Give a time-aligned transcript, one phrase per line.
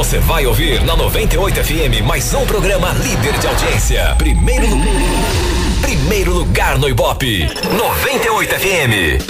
[0.00, 4.14] Você vai ouvir na 98 FM mais um programa líder de audiência.
[4.16, 4.66] Primeiro,
[5.82, 7.46] primeiro lugar no Ibope.
[7.70, 9.20] 98 FM.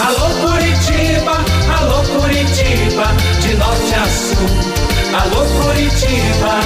[0.00, 1.32] Alô Curitiba,
[1.78, 3.06] alô Curitiba,
[3.40, 4.50] de norte a sul.
[5.18, 6.60] Alô Curitiba.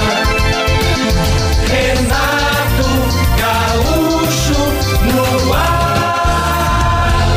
[1.70, 2.88] Renato
[3.38, 4.58] Gaúcho
[5.14, 7.28] no ar.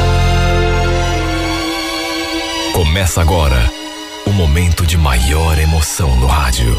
[2.74, 3.79] Começa agora
[4.40, 6.74] momento de maior emoção no rádio.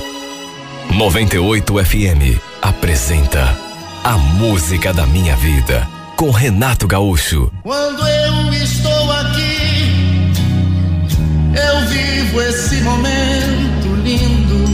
[0.94, 3.54] 98 FM apresenta
[4.02, 5.86] A Música da Minha Vida
[6.16, 7.52] com Renato Gaúcho.
[7.62, 10.32] Quando eu estou aqui,
[11.54, 14.64] eu vivo esse momento lindo.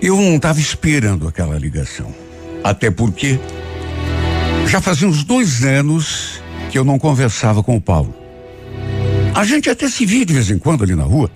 [0.00, 2.14] Eu não estava esperando aquela ligação.
[2.64, 3.38] Até porque
[4.66, 6.35] já fazia uns dois anos
[6.70, 8.14] que eu não conversava com o Paulo.
[9.34, 11.30] A gente até se via de vez em quando ali na rua,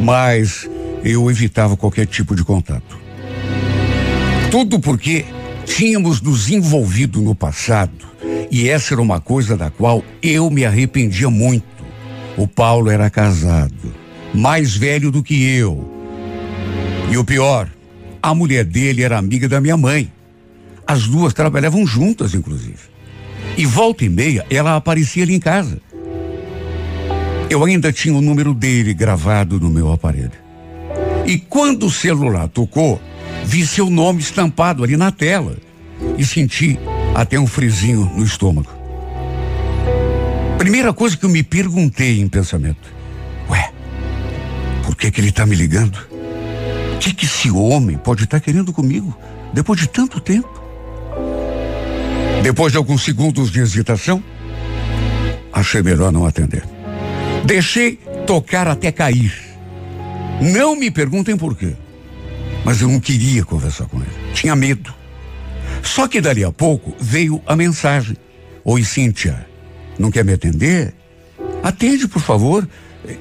[0.00, 0.68] mas
[1.04, 2.98] eu evitava qualquer tipo de contato.
[4.50, 5.24] Tudo porque
[5.64, 8.10] tínhamos nos envolvido no passado
[8.50, 11.64] e essa era uma coisa da qual eu me arrependia muito.
[12.36, 13.94] O Paulo era casado,
[14.34, 15.88] mais velho do que eu.
[17.10, 17.68] E o pior,
[18.22, 20.12] a mulher dele era amiga da minha mãe.
[20.86, 22.89] As duas trabalhavam juntas, inclusive.
[23.56, 25.80] E volta e meia ela aparecia ali em casa.
[27.48, 30.30] Eu ainda tinha o número dele gravado no meu aparelho.
[31.26, 33.00] E quando o celular tocou,
[33.44, 35.56] vi seu nome estampado ali na tela
[36.16, 36.78] e senti
[37.14, 38.70] até um frisinho no estômago.
[40.58, 42.92] Primeira coisa que eu me perguntei em pensamento:
[43.48, 43.72] Ué,
[44.84, 45.96] por que, que ele está me ligando?
[46.94, 49.16] O que, que esse homem pode estar tá querendo comigo
[49.52, 50.59] depois de tanto tempo?
[52.42, 54.22] Depois de alguns segundos de hesitação,
[55.52, 56.64] achei melhor não atender.
[57.44, 59.32] Deixei tocar até cair.
[60.40, 61.74] Não me perguntem por quê.
[62.64, 64.32] Mas eu não queria conversar com ele.
[64.32, 64.94] Tinha medo.
[65.82, 68.16] Só que dali a pouco veio a mensagem.
[68.64, 69.46] Oi, Cíntia.
[69.98, 70.94] Não quer me atender?
[71.62, 72.66] Atende, por favor.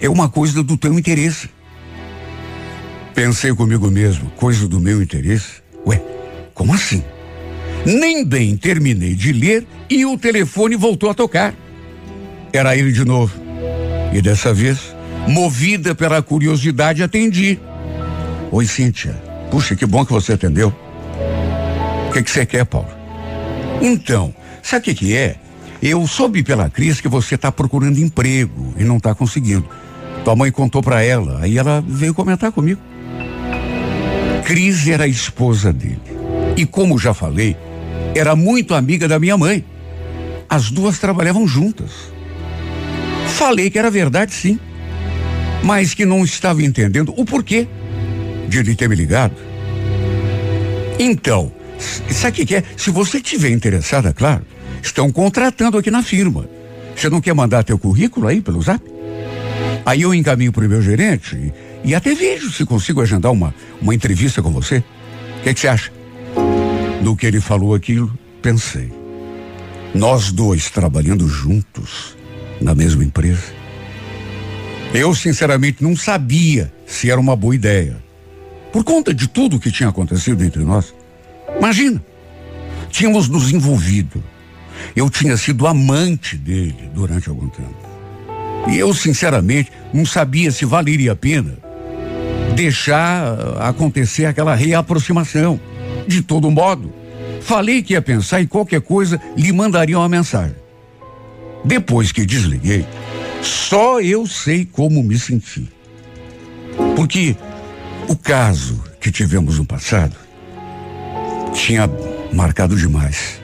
[0.02, 1.50] É uma coisa do teu interesse.
[3.14, 5.62] Pensei comigo mesmo, coisa do meu interesse?
[5.86, 6.02] Ué,
[6.54, 7.04] como assim?
[7.86, 11.54] Nem bem terminei de ler e o telefone voltou a tocar.
[12.52, 13.34] Era ele de novo.
[14.14, 14.96] E dessa vez,
[15.28, 17.60] movida pela curiosidade, atendi.
[18.52, 19.14] Oi, Cíntia.
[19.52, 20.74] Puxa, que bom que você atendeu.
[22.08, 22.90] O que, que você quer, Paulo?
[23.82, 25.36] Então, sabe o que, que é?
[25.82, 29.68] Eu soube pela Cris que você está procurando emprego e não está conseguindo.
[30.26, 32.82] Tua mãe contou para ela, aí ela veio comentar comigo.
[34.44, 36.02] Cris era a esposa dele.
[36.58, 37.56] E como já falei,
[38.16, 39.64] era muito amiga da minha mãe.
[40.50, 41.92] As duas trabalhavam juntas.
[43.28, 44.59] Falei que era verdade, sim.
[45.64, 47.68] Mas que não estava entendendo o porquê
[48.48, 49.36] de ele ter me ligado.
[50.98, 51.52] Então,
[52.09, 52.64] sabe o que é?
[52.75, 54.46] Se você tiver interessada, claro,
[54.81, 56.50] estão contratando aqui na firma.
[56.96, 58.84] Você não quer mandar teu currículo aí pelo zap?
[59.86, 61.53] Aí eu encaminho para o meu gerente
[61.84, 64.84] e, até vejo se consigo agendar uma, uma entrevista com você.
[65.40, 65.99] O que, que você acha?
[67.02, 68.12] No que ele falou aquilo,
[68.42, 68.92] pensei.
[69.94, 72.18] Nós dois trabalhando juntos
[72.62, 73.60] na mesma empresa.
[74.94, 77.98] Eu, sinceramente, não sabia se era uma boa ideia.
[78.72, 80.94] Por conta de tudo que tinha acontecido entre nós.
[81.58, 82.04] Imagina,
[82.90, 84.24] tínhamos nos envolvido.
[84.96, 87.90] Eu tinha sido amante dele durante algum tempo.
[88.68, 91.58] E eu, sinceramente, não sabia se valeria a pena
[92.56, 95.60] deixar acontecer aquela reaproximação.
[96.09, 96.92] De todo modo,
[97.40, 100.56] falei que ia pensar em qualquer coisa, lhe mandaria uma mensagem.
[101.64, 102.84] Depois que desliguei,
[103.44, 105.72] só eu sei como me senti.
[106.96, 107.36] Porque
[108.08, 110.16] o caso que tivemos no passado
[111.53, 111.88] tinha
[112.34, 113.40] marcado demais.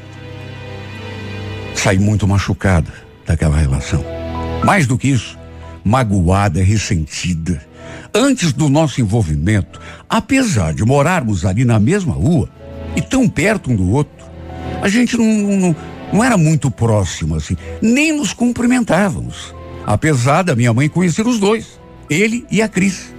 [1.75, 2.91] Saí muito machucada
[3.27, 4.03] daquela relação.
[4.63, 5.37] Mais do que isso,
[5.83, 7.61] magoada, ressentida.
[8.11, 9.79] Antes do nosso envolvimento,
[10.09, 12.49] apesar de morarmos ali na mesma rua
[12.95, 14.25] e tão perto um do outro,
[14.81, 15.75] a gente não, não,
[16.13, 19.53] não era muito próximo assim, nem nos cumprimentávamos.
[19.85, 23.13] Apesar da minha mãe conhecer os dois, ele e a Cris.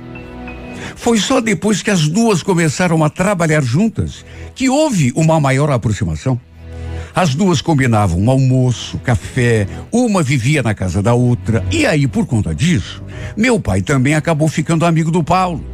[0.94, 4.25] Foi só depois que as duas começaram a trabalhar juntas
[4.55, 6.40] que houve uma maior aproximação.
[7.14, 11.64] As duas combinavam um almoço, café, uma vivia na casa da outra.
[11.70, 13.02] E aí, por conta disso,
[13.37, 15.64] meu pai também acabou ficando amigo do Paulo.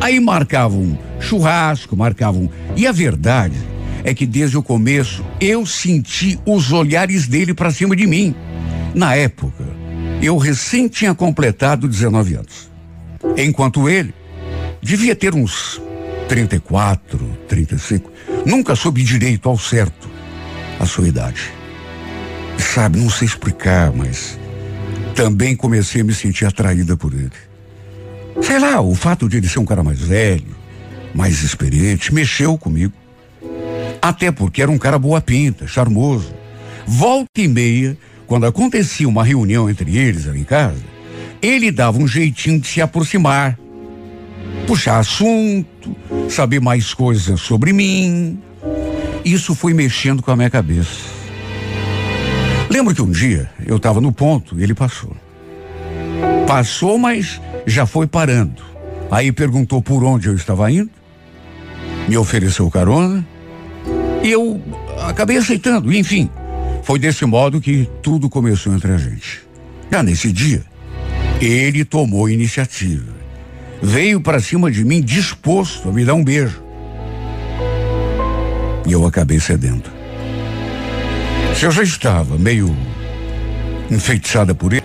[0.00, 2.50] Aí marcavam churrasco, marcavam.
[2.76, 3.56] E a verdade
[4.04, 8.34] é que desde o começo eu senti os olhares dele para cima de mim.
[8.94, 9.64] Na época,
[10.22, 12.70] Eu recém tinha completado 19 anos.
[13.36, 14.14] Enquanto ele
[14.82, 15.80] devia ter uns
[16.28, 17.18] 34,
[17.48, 18.10] 35.
[18.44, 20.08] Nunca soube direito ao certo
[20.80, 21.52] a sua idade.
[22.58, 24.38] Sabe, não sei explicar, mas
[25.14, 27.30] também comecei a me sentir atraída por ele.
[28.42, 30.56] Sei lá, o fato de ele ser um cara mais velho,
[31.14, 32.92] mais experiente, mexeu comigo.
[34.00, 36.34] Até porque era um cara boa pinta, charmoso.
[36.86, 37.96] Volta e meia,
[38.26, 40.82] quando acontecia uma reunião entre eles ali em casa,
[41.42, 43.58] ele dava um jeitinho de se aproximar,
[44.66, 45.96] puxar assunto,
[46.28, 48.38] saber mais coisas sobre mim.
[49.24, 51.16] Isso foi mexendo com a minha cabeça.
[52.70, 55.16] Lembro que um dia eu estava no ponto e ele passou.
[56.46, 58.62] Passou, mas já foi parando.
[59.10, 60.90] Aí perguntou por onde eu estava indo,
[62.08, 63.26] me ofereceu carona
[64.22, 64.60] e eu
[65.06, 65.92] acabei aceitando.
[65.92, 66.30] Enfim,
[66.82, 69.42] foi desse modo que tudo começou entre a gente.
[69.90, 70.64] Já nesse dia,
[71.40, 73.14] ele tomou iniciativa.
[73.82, 76.62] Veio para cima de mim disposto a me dar um beijo.
[78.86, 79.90] E eu acabei cedendo.
[81.54, 82.74] Se eu já estava meio
[83.90, 84.82] enfeitiçada por ele,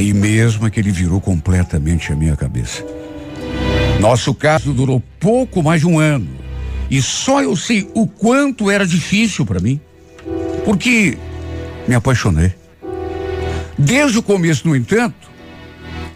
[0.00, 2.84] aí mesmo é que ele virou completamente a minha cabeça.
[4.00, 6.26] Nosso caso durou pouco mais de um ano.
[6.90, 9.78] E só eu sei o quanto era difícil para mim.
[10.64, 11.18] Porque
[11.86, 12.54] me apaixonei.
[13.78, 15.30] Desde o começo, no entanto,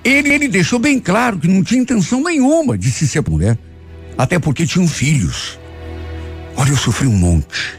[0.02, 3.56] ele, ele deixou bem claro que não tinha intenção nenhuma de se ser mulher.
[4.16, 5.58] Até porque tinham filhos.
[6.56, 7.78] Olha, eu sofri um monte.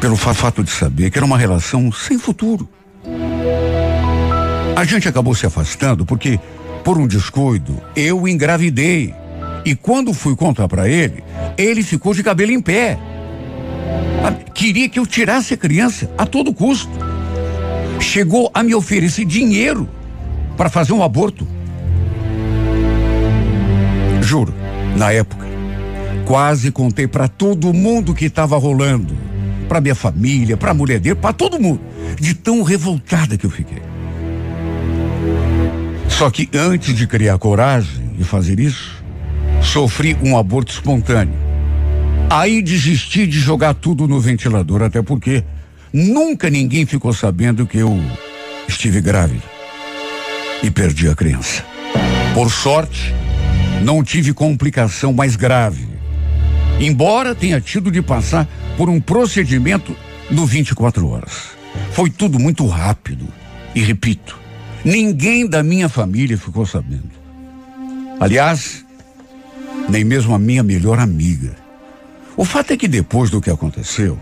[0.00, 2.68] Pelo fato de saber que era uma relação sem futuro.
[4.76, 6.38] A gente acabou se afastando porque,
[6.82, 9.14] por um descuido, eu engravidei.
[9.64, 11.22] E quando fui contar para ele,
[11.56, 12.98] ele ficou de cabelo em pé.
[14.52, 16.90] Queria que eu tirasse a criança a todo custo.
[18.00, 19.88] Chegou a me oferecer dinheiro
[20.56, 21.46] para fazer um aborto.
[24.22, 24.54] Juro,
[24.96, 25.46] na época,
[26.24, 29.14] quase contei para todo mundo que estava rolando,
[29.68, 31.80] para minha família, para a mulher dele, para todo mundo,
[32.18, 33.93] de tão revoltada que eu fiquei.
[36.18, 39.02] Só que antes de criar coragem e fazer isso,
[39.60, 41.34] sofri um aborto espontâneo.
[42.30, 45.42] Aí desisti de jogar tudo no ventilador, até porque
[45.92, 48.00] nunca ninguém ficou sabendo que eu
[48.68, 49.42] estive grávida
[50.62, 51.64] e perdi a criança.
[52.32, 53.12] Por sorte,
[53.82, 55.88] não tive complicação mais grave.
[56.78, 59.96] Embora tenha tido de passar por um procedimento
[60.30, 61.56] no 24 horas.
[61.90, 63.26] Foi tudo muito rápido.
[63.74, 64.43] E repito,
[64.84, 67.10] ninguém da minha família ficou sabendo.
[68.20, 68.84] Aliás,
[69.88, 71.54] nem mesmo a minha melhor amiga.
[72.36, 74.18] O fato é que depois do que aconteceu,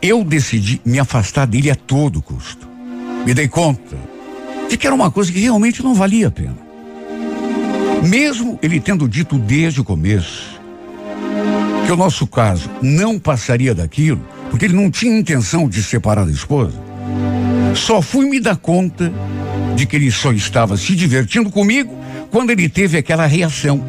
[0.00, 2.68] eu decidi me afastar dele a todo custo.
[3.26, 3.96] Me dei conta
[4.68, 6.56] de que era uma coisa que realmente não valia a pena.
[8.02, 10.58] Mesmo ele tendo dito desde o começo
[11.84, 16.30] que o nosso caso não passaria daquilo, porque ele não tinha intenção de separar da
[16.30, 16.80] esposa,
[17.74, 19.12] só fui me dar conta
[19.80, 21.96] de que ele só estava se divertindo comigo
[22.30, 23.82] quando ele teve aquela reação,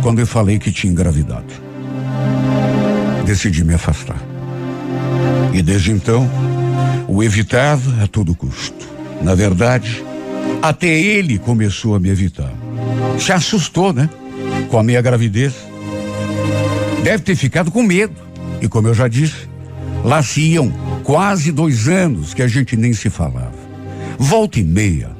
[0.00, 1.52] quando eu falei que tinha engravidado.
[3.26, 4.22] Decidi me afastar.
[5.52, 6.30] E desde então,
[7.08, 8.86] o evitava a todo custo.
[9.20, 10.04] Na verdade,
[10.62, 12.52] até ele começou a me evitar.
[13.18, 14.08] Se assustou, né?
[14.70, 15.54] Com a minha gravidez.
[17.02, 18.14] Deve ter ficado com medo.
[18.62, 19.48] E como eu já disse,
[20.04, 23.53] lá se iam quase dois anos que a gente nem se falava.
[24.18, 25.10] Volta e meia.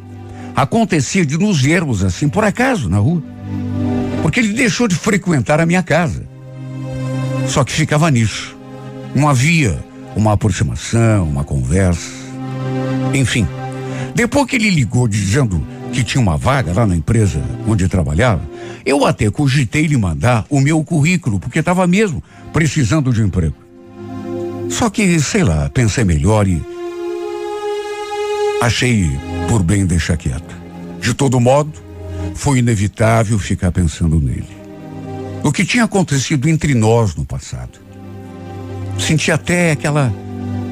[0.54, 3.22] Acontecia de nos vermos assim, por acaso, na rua.
[4.22, 6.26] Porque ele deixou de frequentar a minha casa.
[7.48, 8.56] Só que ficava nisso.
[9.14, 9.78] Não havia
[10.16, 12.10] uma aproximação, uma conversa.
[13.12, 13.46] Enfim.
[14.14, 18.42] Depois que ele ligou dizendo que tinha uma vaga lá na empresa onde trabalhava,
[18.84, 22.22] eu até cogitei lhe mandar o meu currículo, porque estava mesmo
[22.52, 23.56] precisando de um emprego.
[24.70, 26.62] Só que, sei lá, pensei melhor e
[28.62, 29.10] achei
[29.48, 30.54] por bem deixar quieto.
[31.00, 31.72] De todo modo,
[32.34, 34.56] foi inevitável ficar pensando nele.
[35.42, 37.78] O que tinha acontecido entre nós no passado.
[38.98, 40.12] Senti até aquela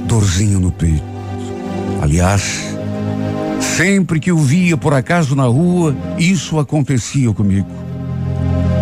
[0.07, 1.13] dorzinha no peito.
[2.01, 2.73] Aliás,
[3.63, 7.69] Sempre que o via por acaso na rua, isso acontecia comigo.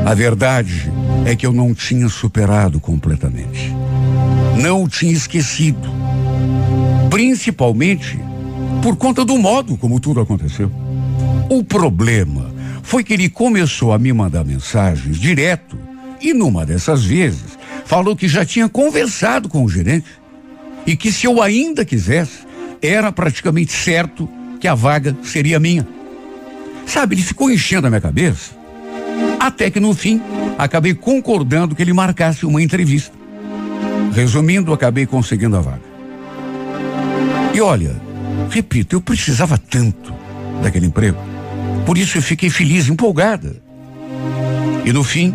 [0.04, 0.90] A verdade
[1.26, 3.72] é que eu não tinha superado completamente.
[4.56, 5.88] Não o tinha esquecido.
[7.10, 8.18] Principalmente
[8.82, 10.70] por conta do modo como tudo aconteceu.
[11.48, 15.78] O problema foi que ele começou a me mandar mensagens direto
[16.20, 20.06] e numa dessas vezes falou que já tinha conversado com o gerente
[20.86, 22.40] e que se eu ainda quisesse,
[22.80, 25.86] era praticamente certo que a vaga seria minha.
[26.86, 28.52] Sabe, ele ficou enchendo a minha cabeça.
[29.38, 30.20] Até que no fim,
[30.58, 33.16] acabei concordando que ele marcasse uma entrevista.
[34.12, 35.82] Resumindo, acabei conseguindo a vaga.
[37.54, 37.94] E olha,
[38.48, 40.12] repito, eu precisava tanto
[40.62, 41.18] daquele emprego.
[41.84, 43.56] Por isso eu fiquei feliz, empolgada.
[44.84, 45.34] E no fim,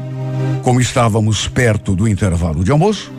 [0.64, 3.12] como estávamos perto do intervalo de almoço,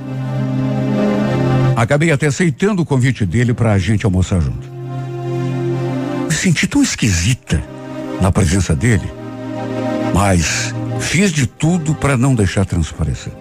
[1.77, 4.67] acabei até aceitando o convite dele para a gente almoçar junto.
[6.29, 7.63] Me senti tão esquisita
[8.21, 9.09] na presença dele,
[10.15, 13.33] mas fiz de tudo para não deixar transparecer.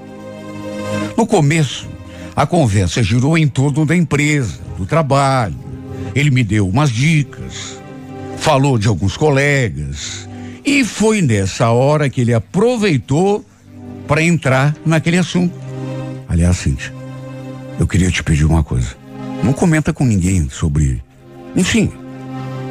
[1.17, 1.87] No começo,
[2.35, 5.64] a conversa girou em torno da empresa, do trabalho.
[6.15, 7.77] Ele me deu umas dicas,
[8.38, 10.27] falou de alguns colegas,
[10.65, 13.45] e foi nessa hora que ele aproveitou
[14.07, 15.53] para entrar naquele assunto.
[16.27, 16.93] Aliás, Cíntia,
[17.77, 18.95] eu queria te pedir uma coisa.
[19.43, 21.03] Não comenta com ninguém sobre.
[21.55, 21.91] Enfim,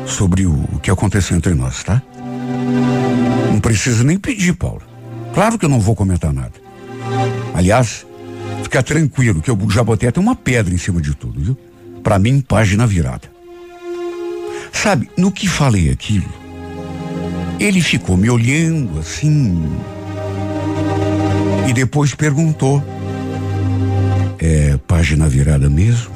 [0.07, 2.03] sobre o, o que aconteceu entre nós, tá?
[3.51, 4.83] Não precisa nem pedir, Paulo.
[5.35, 6.53] Claro que eu não vou comentar nada.
[7.55, 8.07] Aliás,
[8.63, 11.59] fica tranquilo que eu já botei até uma pedra em cima de tudo, viu?
[12.03, 13.34] Para mim, página virada.
[14.75, 16.29] Sabe, no que falei aquilo,
[17.59, 19.67] ele ficou me olhando assim.
[21.67, 22.83] E depois perguntou:
[24.39, 26.13] É página virada mesmo?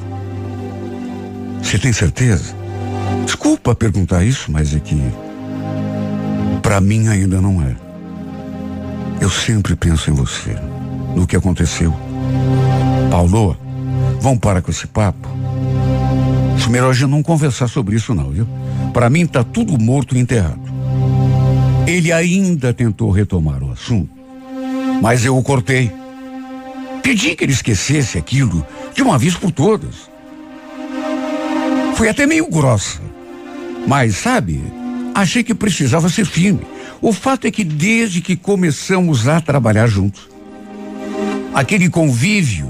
[1.63, 2.55] Você tem certeza?
[3.25, 5.01] Desculpa perguntar isso, mas é que.
[6.61, 7.75] Para mim ainda não é.
[9.19, 10.55] Eu sempre penso em você,
[11.15, 11.93] no que aconteceu.
[13.09, 13.57] Paulo,
[14.21, 15.27] vamos parar com esse papo?
[16.67, 18.47] Melhor a gente não conversar sobre isso não, viu?
[18.93, 20.61] Para mim tá tudo morto e enterrado.
[21.87, 24.11] Ele ainda tentou retomar o assunto,
[25.01, 25.91] mas eu o cortei.
[27.01, 30.09] Pedi que ele esquecesse aquilo de uma vez por todas.
[31.95, 33.01] Foi até meio grossa.
[33.87, 34.61] Mas, sabe,
[35.15, 36.61] achei que precisava ser firme.
[37.01, 40.29] O fato é que desde que começamos a trabalhar juntos,
[41.53, 42.69] aquele convívio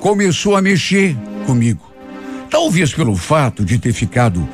[0.00, 1.95] começou a mexer comigo.
[2.50, 4.46] Talvez pelo fato de ter ficado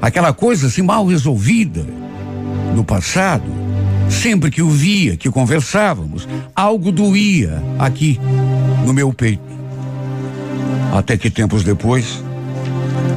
[0.00, 1.84] aquela coisa assim mal resolvida
[2.74, 3.44] no passado,
[4.10, 8.20] sempre que o via, que conversávamos, algo doía aqui
[8.84, 9.42] no meu peito.
[10.92, 12.22] Até que tempos depois,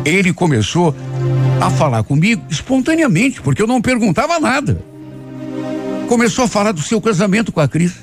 [0.06, 0.96] ele começou
[1.60, 4.82] a falar comigo espontaneamente, porque eu não perguntava nada.
[6.08, 7.94] Começou a falar do seu casamento com a Cris,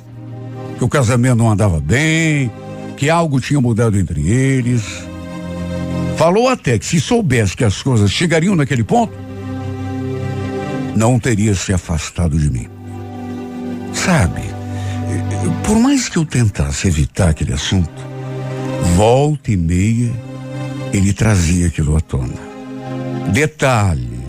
[0.77, 2.51] que o casamento não andava bem,
[2.97, 4.85] que algo tinha mudado entre eles.
[6.17, 9.13] Falou até que se soubesse que as coisas chegariam naquele ponto,
[10.95, 12.69] não teria se afastado de mim.
[13.93, 14.43] Sabe,
[15.67, 17.91] por mais que eu tentasse evitar aquele assunto,
[18.97, 20.13] volta e meia
[20.93, 22.35] ele trazia aquilo à tona.
[23.33, 24.21] Detalhe: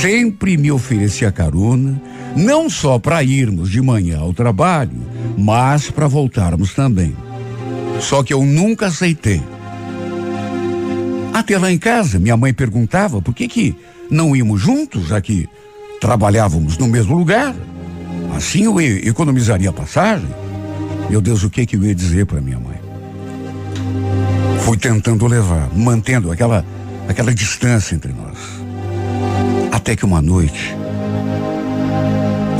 [0.00, 2.00] sempre me oferecia carona,
[2.36, 5.00] não só para irmos de manhã ao trabalho,
[5.38, 7.14] mas para voltarmos também.
[8.00, 9.42] Só que eu nunca aceitei.
[11.34, 13.76] Até lá em casa, minha mãe perguntava por que que
[14.08, 15.48] não íamos juntos, já que
[16.00, 17.52] trabalhávamos no mesmo lugar.
[18.36, 20.28] Assim eu economizaria a passagem.
[21.10, 22.78] Meu Deus, o que que eu ia dizer para minha mãe?
[24.60, 26.64] Fui tentando levar, mantendo aquela
[27.08, 28.38] aquela distância entre nós.
[29.72, 30.72] Até que uma noite,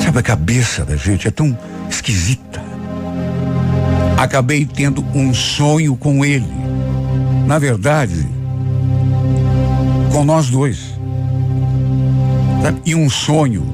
[0.04, 1.56] sabe, a cabeça da gente é tão
[1.88, 2.60] esquisita.
[4.18, 6.52] Acabei tendo um sonho com ele.
[7.46, 8.26] Na verdade,
[10.14, 10.78] com nós dois.
[12.62, 12.80] Sabe?
[12.86, 13.66] E um sonho.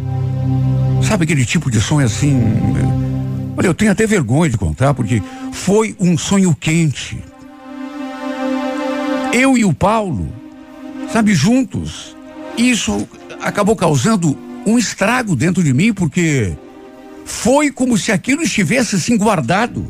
[1.06, 2.40] Sabe aquele tipo de sonho assim?
[3.58, 7.22] Olha, eu tenho até vergonha de contar, porque foi um sonho quente.
[9.34, 10.32] Eu e o Paulo
[11.12, 12.16] sabe, juntos.
[12.56, 13.06] Isso
[13.42, 16.56] acabou causando um estrago dentro de mim, porque
[17.26, 19.86] foi como se aquilo estivesse assim guardado.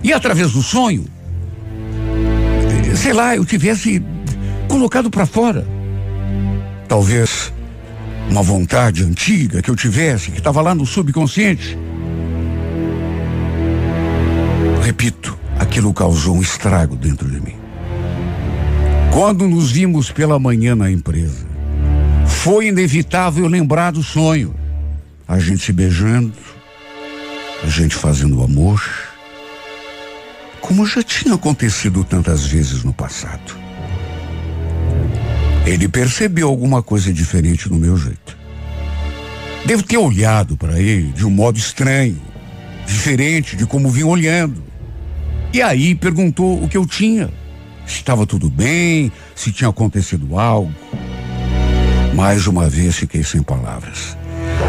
[0.00, 1.06] E através do sonho,
[2.94, 4.00] sei lá, eu tivesse
[4.74, 5.64] colocado para fora.
[6.88, 7.52] Talvez
[8.28, 11.78] uma vontade antiga que eu tivesse, que estava lá no subconsciente.
[14.82, 17.54] Repito, aquilo causou um estrago dentro de mim.
[19.12, 21.46] Quando nos vimos pela manhã na empresa,
[22.26, 24.52] foi inevitável lembrar do sonho.
[25.28, 26.32] A gente se beijando,
[27.62, 28.82] a gente fazendo amor,
[30.60, 33.63] como já tinha acontecido tantas vezes no passado.
[35.66, 38.36] Ele percebeu alguma coisa diferente no meu jeito.
[39.64, 42.20] Devo ter olhado para ele de um modo estranho,
[42.86, 44.62] diferente de como vinha olhando.
[45.52, 47.30] E aí perguntou o que eu tinha
[47.86, 50.72] se estava tudo bem, se tinha acontecido algo.
[52.14, 54.16] Mais uma vez fiquei sem palavras.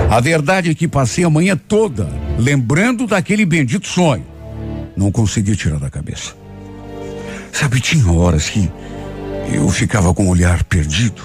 [0.10, 4.26] A verdade é que passei a manhã toda lembrando daquele bendito sonho.
[4.96, 6.36] Não consegui tirar da cabeça.
[7.52, 8.70] Sabe, tinha horas que
[9.52, 11.22] eu ficava com o olhar perdido,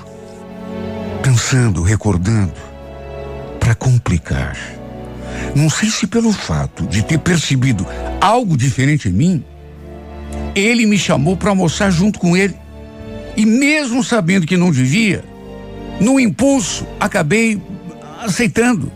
[1.23, 2.55] pensando, recordando,
[3.59, 4.57] para complicar.
[5.55, 7.87] Não sei se pelo fato de ter percebido
[8.21, 9.45] algo diferente em mim,
[10.55, 12.55] ele me chamou para almoçar junto com ele.
[13.37, 15.25] E mesmo sabendo que não devia,
[16.01, 17.61] no impulso, acabei
[18.21, 18.91] aceitando.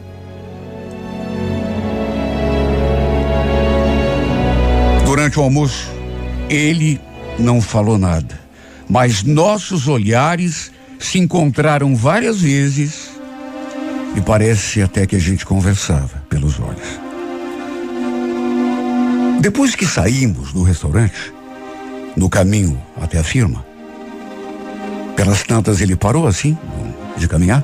[5.04, 5.90] Durante o almoço,
[6.48, 7.00] ele
[7.38, 8.40] não falou nada,
[8.88, 13.10] mas nossos olhares se encontraram várias vezes
[14.16, 17.00] e parece até que a gente conversava pelos olhos.
[19.40, 21.32] Depois que saímos do restaurante,
[22.16, 23.64] no caminho até a firma,
[25.16, 26.56] pelas tantas ele parou assim,
[27.16, 27.62] de caminhar,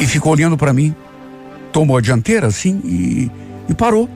[0.00, 0.94] e ficou olhando para mim.
[1.70, 3.30] Tomou a dianteira assim e,
[3.68, 4.10] e parou.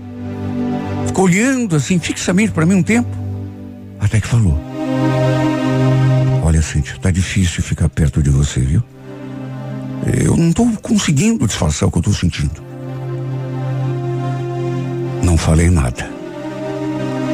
[1.07, 3.09] Ficou olhando assim fixamente para mim um tempo,
[4.00, 4.59] até que falou:
[6.56, 8.82] Olha, Cíntia, tá difícil ficar perto de você, viu?
[10.25, 12.62] Eu não estou conseguindo disfarçar o que eu estou sentindo.
[15.22, 16.10] Não falei nada.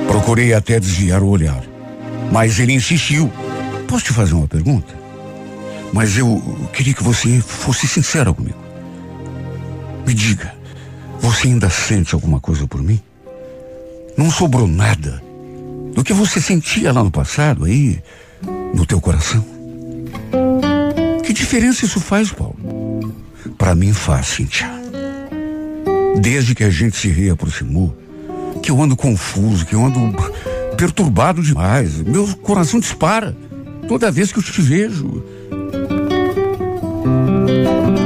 [0.08, 1.62] Procurei até desviar o olhar.
[2.32, 3.30] Mas ele insistiu.
[3.86, 4.92] Posso te fazer uma pergunta?
[5.92, 8.58] Mas eu queria que você fosse sincera comigo.
[10.04, 10.52] Me diga,
[11.20, 13.00] você ainda sente alguma coisa por mim?
[14.16, 15.22] Não sobrou nada
[15.94, 18.02] do que você sentia lá no passado aí,
[18.74, 19.44] no teu coração?
[21.24, 22.56] Que diferença isso faz, Paulo?
[23.58, 24.70] Para mim faz, Cintia.
[26.20, 27.96] Desde que a gente se reaproximou,
[28.62, 30.14] que eu ando confuso, que eu ando
[30.76, 31.96] perturbado demais.
[32.00, 33.36] Meu coração dispara
[33.88, 35.22] toda vez que eu te vejo.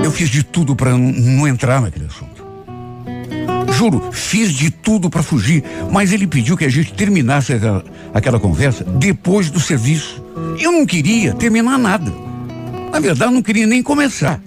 [0.04, 2.44] Eu fiz de tudo para não entrar naquele assunto.
[3.72, 8.40] Juro, fiz de tudo para fugir, mas ele pediu que a gente terminasse aquela, aquela
[8.40, 10.24] conversa depois do serviço.
[10.60, 12.12] Eu não queria terminar nada.
[12.92, 14.40] Na verdade, não queria nem começar.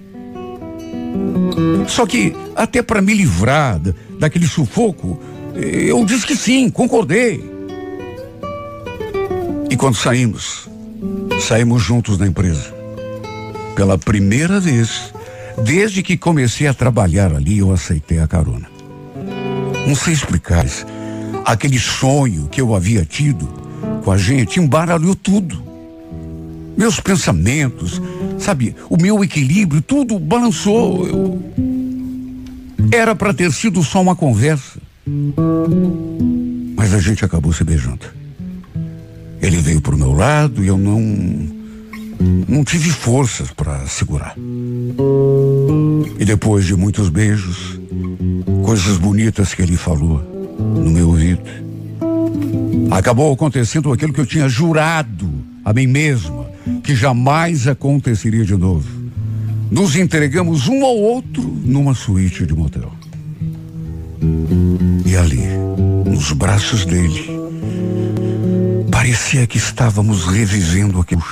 [1.88, 3.80] Só que, até para me livrar
[4.19, 5.19] daquele sufoco,
[5.56, 7.43] eu disse que sim, concordei.
[9.69, 10.69] E quando saímos,
[11.41, 12.73] saímos juntos da empresa.
[13.75, 15.13] Pela primeira vez,
[15.63, 18.69] desde que comecei a trabalhar ali, eu aceitei a carona.
[19.88, 20.65] Não sei explicar,
[21.45, 23.47] aquele sonho que eu havia tido
[24.04, 25.68] com a gente embaralhou tudo.
[26.80, 28.02] Meus pensamentos,
[28.38, 31.06] sabe, o meu equilíbrio, tudo balançou.
[31.06, 31.54] Eu...
[32.89, 34.80] Era para ter sido só uma conversa.
[36.78, 38.06] Mas a gente acabou se beijando.
[39.42, 41.02] Ele veio pro meu lado e eu não.
[42.48, 44.36] Não tive forças para segurar.
[46.18, 47.78] E depois de muitos beijos,
[48.63, 50.22] coisas bonitas que ele falou
[50.60, 51.44] no meu ouvido,
[52.89, 55.30] acabou acontecendo aquilo que eu tinha jurado
[55.65, 56.38] a mim mesma
[56.84, 58.88] que jamais aconteceria de novo.
[59.71, 62.91] Nos entregamos um ao outro numa suíte de motel.
[65.05, 65.43] E ali,
[66.05, 67.29] nos braços dele,
[68.91, 71.23] parecia que estávamos revivendo aquilo.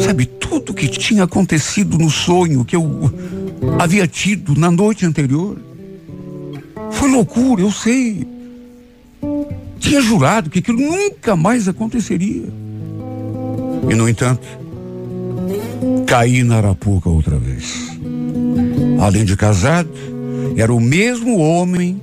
[0.00, 3.12] Sabe, tudo que tinha acontecido no sonho que eu
[3.78, 5.58] havia tido na noite anterior.
[6.92, 8.26] Foi loucura, eu sei.
[9.78, 12.63] Tinha jurado que aquilo nunca mais aconteceria.
[13.90, 14.46] E, no entanto,
[16.06, 17.98] caí na arapuca outra vez.
[19.00, 19.90] Além de casado,
[20.56, 22.00] era o mesmo homem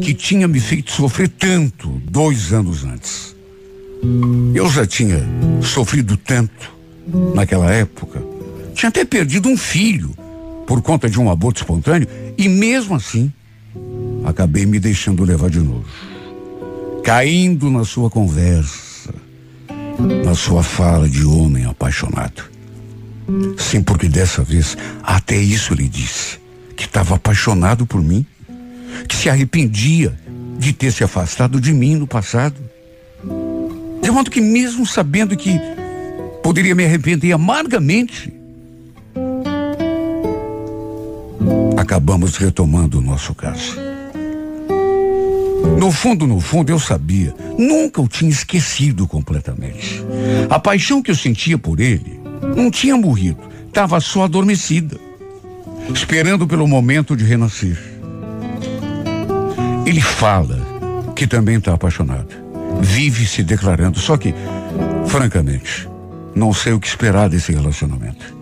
[0.00, 3.36] que tinha me feito sofrer tanto dois anos antes.
[4.54, 5.20] Eu já tinha
[5.62, 6.72] sofrido tanto
[7.34, 8.22] naquela época.
[8.74, 10.14] Tinha até perdido um filho
[10.66, 13.32] por conta de um aborto espontâneo e mesmo assim
[14.24, 15.86] acabei me deixando levar de novo.
[17.02, 18.87] Caindo na sua conversa,
[19.98, 22.44] na sua fala de homem apaixonado.
[23.56, 26.38] Sim, porque dessa vez até isso lhe disse
[26.76, 28.24] que estava apaixonado por mim,
[29.08, 30.16] que se arrependia
[30.58, 32.56] de ter se afastado de mim no passado.
[34.00, 35.58] De modo que, mesmo sabendo que
[36.42, 38.32] poderia me arrepender amargamente,
[41.76, 43.87] acabamos retomando o nosso caso.
[45.76, 50.04] No fundo, no fundo, eu sabia, nunca o tinha esquecido completamente.
[50.48, 52.20] A paixão que eu sentia por ele
[52.56, 54.98] não tinha morrido, estava só adormecida
[55.94, 57.78] esperando pelo momento de renascer.
[59.86, 60.58] Ele fala
[61.16, 62.28] que também está apaixonado,
[62.80, 64.34] vive se declarando, só que,
[65.06, 65.88] francamente,
[66.34, 68.36] Não sei o que esperar desse relacionamento.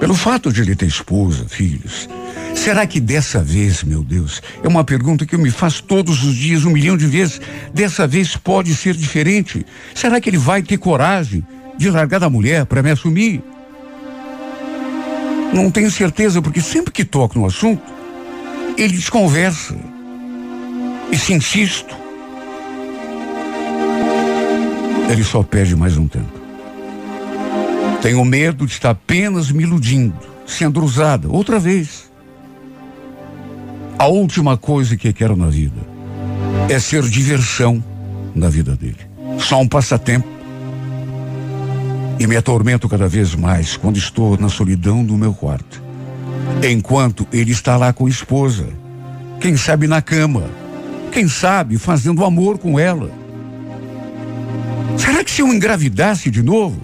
[0.00, 2.08] Pelo fato de ele ter esposa, filhos,
[2.56, 6.34] será que dessa vez, meu Deus, é uma pergunta que eu me faço todos os
[6.34, 7.40] dias, um milhão de vezes,
[7.72, 9.64] dessa vez pode ser diferente?
[9.94, 11.46] Será que ele vai ter coragem
[11.78, 13.42] de largar da mulher para me assumir?
[15.52, 17.82] Não tenho certeza, porque sempre que toco no assunto,
[18.76, 19.76] ele desconversa.
[21.10, 21.96] E se insisto,
[25.08, 26.32] ele só perde mais um tempo.
[28.02, 32.10] Tenho medo de estar apenas me iludindo, sendo usada outra vez.
[33.98, 35.80] A última coisa que quero na vida
[36.68, 37.82] é ser diversão
[38.34, 38.98] na vida dele.
[39.38, 40.28] Só um passatempo.
[42.18, 45.82] E me atormento cada vez mais quando estou na solidão do meu quarto.
[46.62, 48.68] Enquanto ele está lá com a esposa.
[49.40, 50.44] Quem sabe na cama.
[51.10, 53.10] Quem sabe fazendo amor com ela.
[54.98, 56.82] Será que se eu engravidasse de novo,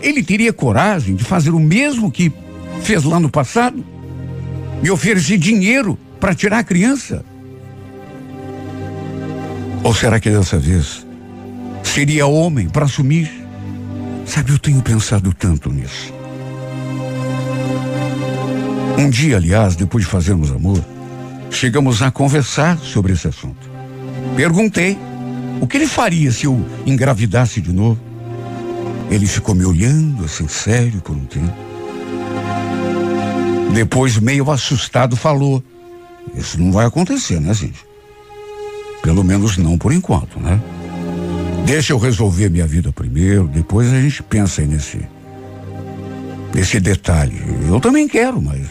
[0.00, 2.32] ele teria coragem de fazer o mesmo que
[2.80, 3.84] fez lá no passado?
[4.82, 7.22] Me oferecer dinheiro para tirar a criança?
[9.82, 11.06] Ou será que dessa vez
[11.82, 13.30] seria homem para assumir?
[14.24, 16.14] Sabe, eu tenho pensado tanto nisso.
[18.96, 20.82] Um dia, aliás, depois de fazermos amor,
[21.50, 23.70] chegamos a conversar sobre esse assunto.
[24.34, 24.96] Perguntei
[25.60, 28.00] o que ele faria se eu engravidasse de novo.
[29.10, 31.52] Ele ficou me olhando assim, sério, por um tempo.
[33.74, 35.62] Depois, meio assustado, falou:
[36.34, 37.84] Isso não vai acontecer, né, gente?
[39.02, 40.60] Pelo menos não por enquanto, né?
[41.66, 45.00] Deixa eu resolver minha vida primeiro, depois a gente pensa aí nesse.
[46.54, 47.42] nesse detalhe.
[47.68, 48.66] Eu também quero, mas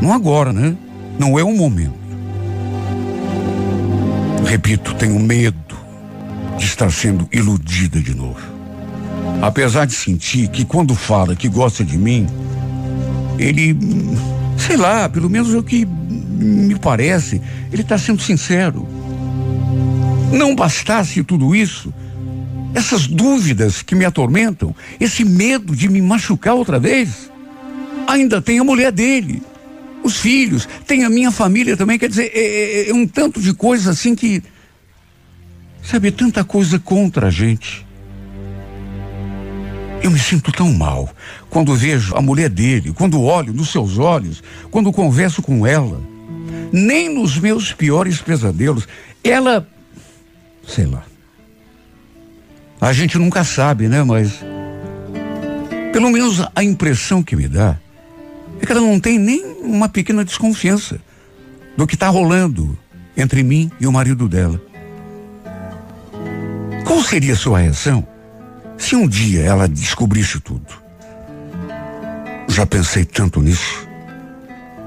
[0.00, 0.76] não agora, né?
[1.18, 2.04] Não é um momento.
[4.46, 5.76] Repito, tenho medo
[6.58, 8.40] de estar sendo iludida de novo.
[9.42, 12.26] Apesar de sentir que quando fala que gosta de mim,
[13.38, 13.76] ele,
[14.56, 15.86] sei lá, pelo menos é o que
[16.34, 17.40] me parece,
[17.72, 18.86] ele está sendo sincero.
[20.32, 21.92] Não bastasse tudo isso,
[22.74, 27.30] essas dúvidas que me atormentam, esse medo de me machucar outra vez,
[28.06, 29.42] ainda tem a mulher dele,
[30.02, 33.54] os filhos, tem a minha família também, quer dizer, é, é, é um tanto de
[33.54, 34.42] coisa assim que,
[35.82, 37.86] sabe, tanta coisa contra a gente.
[40.02, 41.08] Eu me sinto tão mal
[41.48, 46.13] quando vejo a mulher dele, quando olho nos seus olhos, quando converso com ela.
[46.76, 48.88] Nem nos meus piores pesadelos,
[49.22, 49.64] ela.
[50.66, 51.04] Sei lá.
[52.80, 54.02] A gente nunca sabe, né?
[54.02, 54.40] Mas.
[55.92, 57.78] Pelo menos a impressão que me dá
[58.60, 61.00] é que ela não tem nem uma pequena desconfiança
[61.76, 62.76] do que está rolando
[63.16, 64.60] entre mim e o marido dela.
[66.84, 68.04] Qual seria sua reação
[68.76, 70.74] se um dia ela descobrisse tudo?
[72.48, 73.93] Já pensei tanto nisso.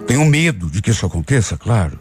[0.08, 2.00] Tenho medo de que isso aconteça, claro.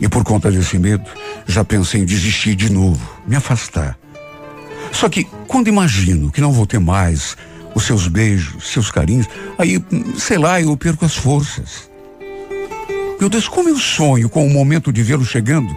[0.00, 1.08] E por conta desse medo,
[1.46, 3.96] já pensei em desistir de novo, me afastar.
[4.90, 7.36] Só que quando imagino que não vou ter mais
[7.74, 9.82] os seus beijos, seus carinhos, aí,
[10.18, 11.88] sei lá, eu perco as forças.
[13.20, 15.74] Meu Deus, como eu sonho com o momento de vê-lo chegando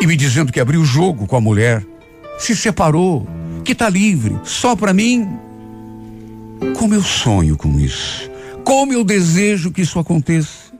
[0.00, 1.84] e me dizendo que abriu o jogo com a mulher,
[2.38, 3.28] se separou,
[3.62, 5.28] que está livre, só para mim.
[6.78, 8.29] Como eu sonho com isso.
[8.64, 10.70] Como eu desejo que isso aconteça.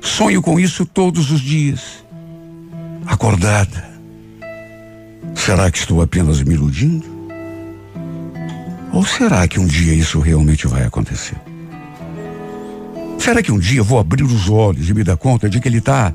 [0.00, 2.04] Sonho com isso todos os dias.
[3.06, 3.92] Acordada.
[5.34, 7.06] Será que estou apenas me iludindo?
[8.92, 11.36] Ou será que um dia isso realmente vai acontecer?
[13.18, 15.78] Será que um dia vou abrir os olhos e me dar conta de que ele
[15.78, 16.12] está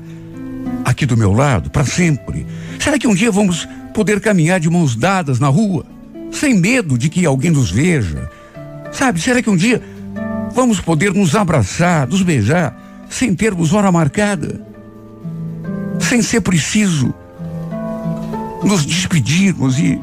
[0.84, 2.46] aqui do meu lado para sempre?
[2.78, 5.84] Será que um dia vamos poder caminhar de mãos dadas na rua,
[6.32, 8.30] sem medo de que alguém nos veja.
[8.92, 9.82] Sabe, será que um dia
[10.52, 12.76] vamos poder nos abraçar, nos beijar,
[13.08, 14.60] sem termos hora marcada?
[15.98, 17.14] Sem ser preciso
[18.62, 20.00] nos despedirmos e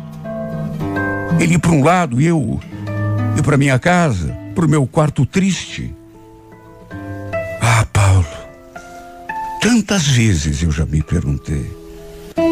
[1.39, 2.59] ele para um lado e eu
[3.37, 5.93] ir para minha casa, para o meu quarto triste.
[7.61, 8.25] Ah, Paulo,
[9.61, 11.71] tantas vezes eu já me perguntei: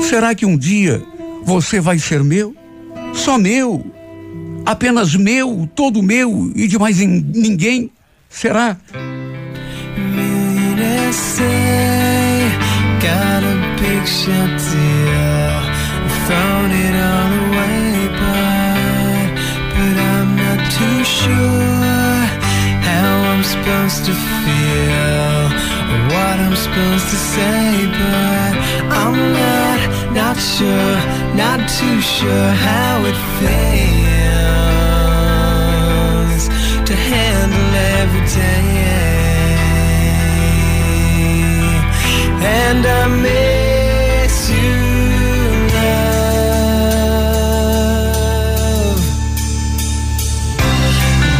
[0.07, 1.01] será que um dia
[1.43, 2.55] você vai ser meu,
[3.13, 3.85] só meu,
[4.65, 7.91] apenas meu, todo meu e de mais ninguém.
[8.29, 8.77] Será?
[23.45, 25.49] Supposed to feel,
[26.09, 28.53] what I'm supposed to say, but
[28.91, 29.65] I'm not
[30.15, 30.97] not sure,
[31.35, 34.14] not too sure how it feels.
[36.95, 38.65] Handle every day.
[42.67, 44.73] And I miss you,
[45.75, 46.15] love.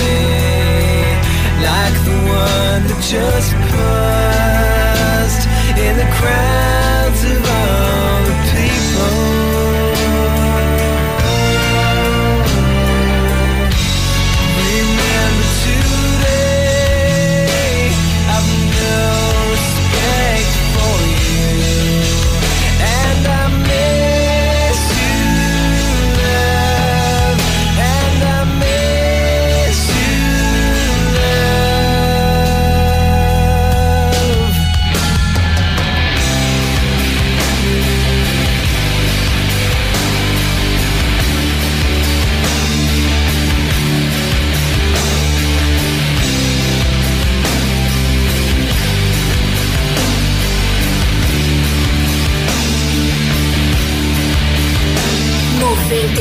[1.68, 5.44] like the one that just passed
[5.76, 6.83] in the crowds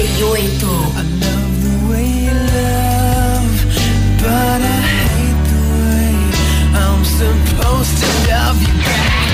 [0.06, 3.56] I love the way you love,
[4.20, 6.12] but I hate the way
[6.76, 9.32] I'm supposed to love you back.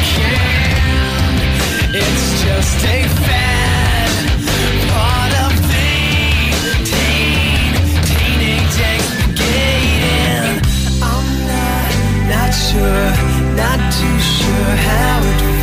[1.91, 3.01] It's just a
[4.93, 5.51] part of
[6.86, 7.73] teen,
[8.05, 8.79] teenage.
[11.01, 11.91] I'm not,
[12.29, 13.10] not sure,
[13.58, 15.59] not too sure how it feels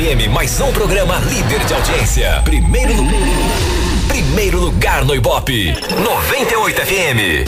[0.00, 2.40] FM mais um programa líder de audiência.
[2.42, 2.94] Primeiro,
[4.08, 5.74] primeiro lugar no Ibope.
[6.02, 7.44] 98 FM.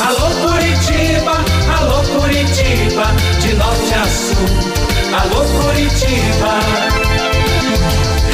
[0.00, 1.44] Alô Curitiba,
[1.78, 3.06] alô Curitiba,
[3.40, 4.48] de norte a sul.
[5.20, 6.58] Alô Curitiba,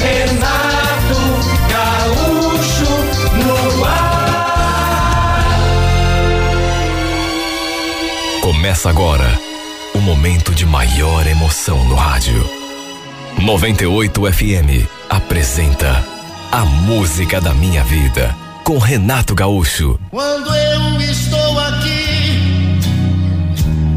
[0.00, 1.20] Renato
[1.68, 2.90] Gaúcho
[3.44, 4.30] no ar.
[8.40, 9.38] Começa agora
[9.94, 12.61] o momento de maior emoção no rádio.
[13.44, 16.06] 98 FM apresenta
[16.52, 19.98] A Música da Minha Vida com Renato Gaúcho.
[20.12, 22.38] Quando eu estou aqui,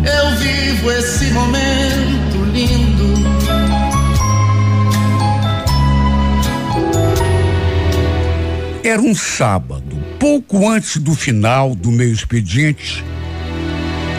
[0.03, 3.13] eu vivo esse momento lindo.
[8.83, 13.05] Era um sábado, pouco antes do final do meu expediente,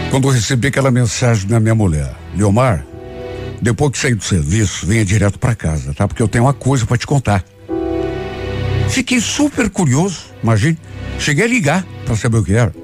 [0.09, 2.15] quando eu recebi aquela mensagem da minha mulher.
[2.37, 2.87] Leomar,
[3.61, 6.07] depois que sair do serviço, venha direto para casa, tá?
[6.07, 7.45] Porque eu tenho uma coisa para te contar.
[8.89, 10.79] Fiquei super curioso, imagine.
[11.19, 12.75] Cheguei a ligar para saber o que era.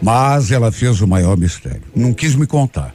[0.00, 1.82] Mas ela fez o maior mistério.
[1.94, 2.94] Não quis me contar.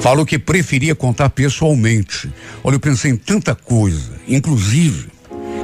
[0.00, 2.30] Falou que preferia contar pessoalmente.
[2.62, 5.08] Olha, eu pensei em tanta coisa, inclusive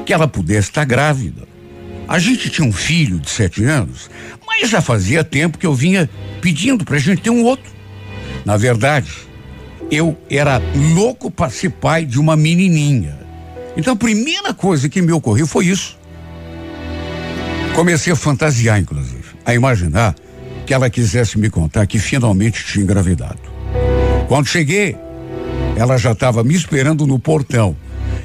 [0.06, 1.46] que ela pudesse estar grávida.
[2.06, 4.08] A gente tinha um filho de sete anos,
[4.46, 6.08] mas já fazia tempo que eu vinha
[6.40, 7.70] pedindo pra gente ter um outro.
[8.44, 9.10] Na verdade,
[9.90, 10.60] eu era
[10.94, 13.18] louco para ser pai de uma menininha.
[13.76, 15.98] Então a primeira coisa que me ocorreu foi isso.
[17.74, 20.14] Comecei a fantasiar, inclusive, a imaginar
[20.66, 23.38] que ela quisesse me contar que finalmente tinha engravidado.
[24.26, 24.96] Quando cheguei,
[25.76, 27.76] ela já estava me esperando no portão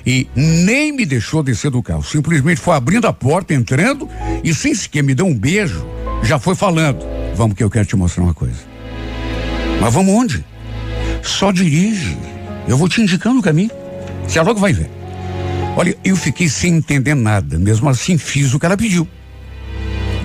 [0.05, 2.03] E nem me deixou descer do carro.
[2.03, 4.09] Simplesmente foi abrindo a porta, entrando
[4.43, 5.85] e sem sequer me dar um beijo,
[6.23, 7.05] já foi falando.
[7.35, 8.59] Vamos que eu quero te mostrar uma coisa.
[9.79, 10.45] Mas vamos onde?
[11.23, 12.17] Só dirige.
[12.67, 13.71] Eu vou te indicando o caminho.
[14.27, 14.89] Você logo vai ver.
[15.75, 17.57] Olha, eu fiquei sem entender nada.
[17.57, 19.07] Mesmo assim, fiz o que ela pediu.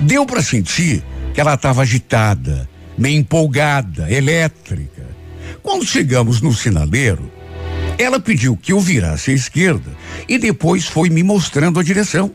[0.01, 5.07] Deu para sentir que ela estava agitada, meio empolgada, elétrica.
[5.63, 7.31] Quando chegamos no sinaleiro,
[7.97, 9.91] ela pediu que eu virasse à esquerda
[10.27, 12.31] e depois foi me mostrando a direção.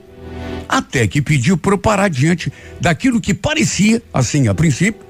[0.69, 5.01] Até que pediu para eu parar diante daquilo que parecia, assim a princípio,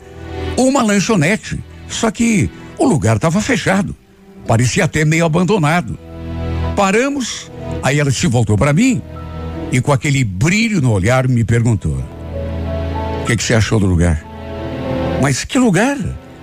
[0.56, 1.58] uma lanchonete.
[1.88, 2.50] Só que
[2.84, 3.94] o lugar estava fechado.
[4.46, 5.98] Parecia até meio abandonado.
[6.76, 7.50] Paramos,
[7.82, 9.00] aí ela se voltou para mim
[9.72, 11.98] e com aquele brilho no olhar me perguntou:
[13.22, 14.22] O que, que você achou do lugar?
[15.22, 15.96] Mas que lugar?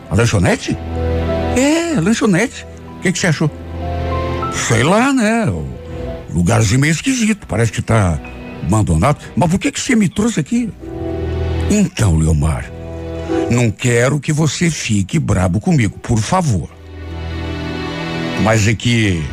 [0.10, 0.78] A lanchonete?
[1.56, 2.66] É, a lanchonete.
[2.98, 3.50] O que, que você achou?
[4.68, 5.46] Sei lá, né?
[5.46, 5.66] O
[6.34, 8.20] lugarzinho meio esquisito, parece que tá
[8.64, 9.18] abandonado.
[9.36, 10.70] Mas por que, que você me trouxe aqui?
[11.70, 12.72] Então, Leomar,
[13.50, 16.70] não quero que você fique brabo comigo, por favor.
[18.44, 19.24] Mas é que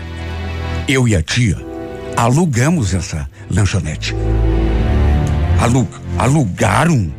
[0.86, 1.56] eu e a tia
[2.16, 4.14] alugamos essa lanchonete.
[5.60, 7.12] Alug, alugaram?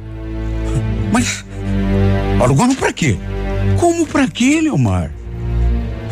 [1.11, 1.45] Mas
[2.41, 3.17] alugaram pra quê?
[3.79, 5.11] Como pra quê, Leomar?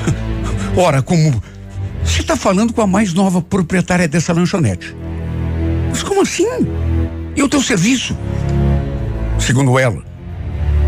[0.75, 1.41] Ora, como
[2.03, 4.95] você está falando com a mais nova proprietária dessa lanchonete.
[5.89, 6.47] Mas como assim?
[7.35, 8.17] E o teu serviço?
[9.39, 10.03] Segundo ela,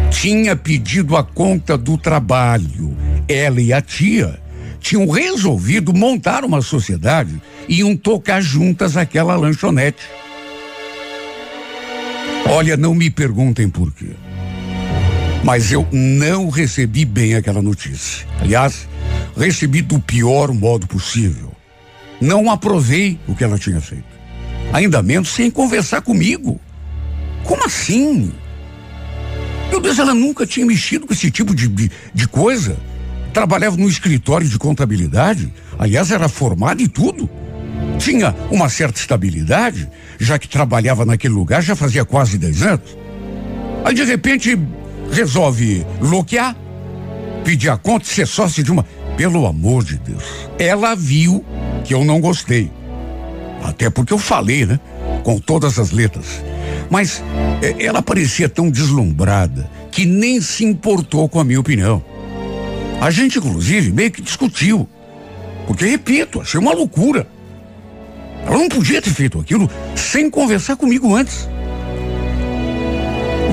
[0.09, 2.95] tinha pedido a conta do trabalho.
[3.27, 4.39] Ela e a tia
[4.79, 10.03] tinham resolvido montar uma sociedade e iam tocar juntas aquela lanchonete.
[12.47, 14.11] Olha, não me perguntem por quê.
[15.43, 18.25] Mas eu não recebi bem aquela notícia.
[18.41, 18.87] Aliás,
[19.37, 21.51] recebi do pior modo possível.
[22.19, 24.03] Não aprovei o que ela tinha feito.
[24.73, 26.59] Ainda menos sem conversar comigo.
[27.43, 28.31] Como assim?
[29.69, 32.77] Meu Deus, ela nunca tinha mexido com esse tipo de, de, de coisa.
[33.33, 35.53] Trabalhava no escritório de contabilidade.
[35.77, 37.29] Aliás, era formada e tudo.
[37.99, 42.97] Tinha uma certa estabilidade, já que trabalhava naquele lugar já fazia quase 10 anos.
[43.85, 44.57] Aí, de repente,
[45.11, 46.55] resolve bloquear,
[47.43, 48.85] pedir a conta, ser sócio de uma.
[49.15, 50.23] Pelo amor de Deus.
[50.57, 51.43] Ela viu
[51.83, 52.71] que eu não gostei.
[53.63, 54.79] Até porque eu falei, né?
[55.23, 56.43] Com todas as letras.
[56.89, 57.23] Mas
[57.61, 62.03] eh, ela parecia tão deslumbrada que nem se importou com a minha opinião.
[63.01, 64.87] A gente, inclusive, meio que discutiu.
[65.67, 67.27] Porque, repito, achei uma loucura.
[68.45, 71.47] Ela não podia ter feito aquilo sem conversar comigo antes.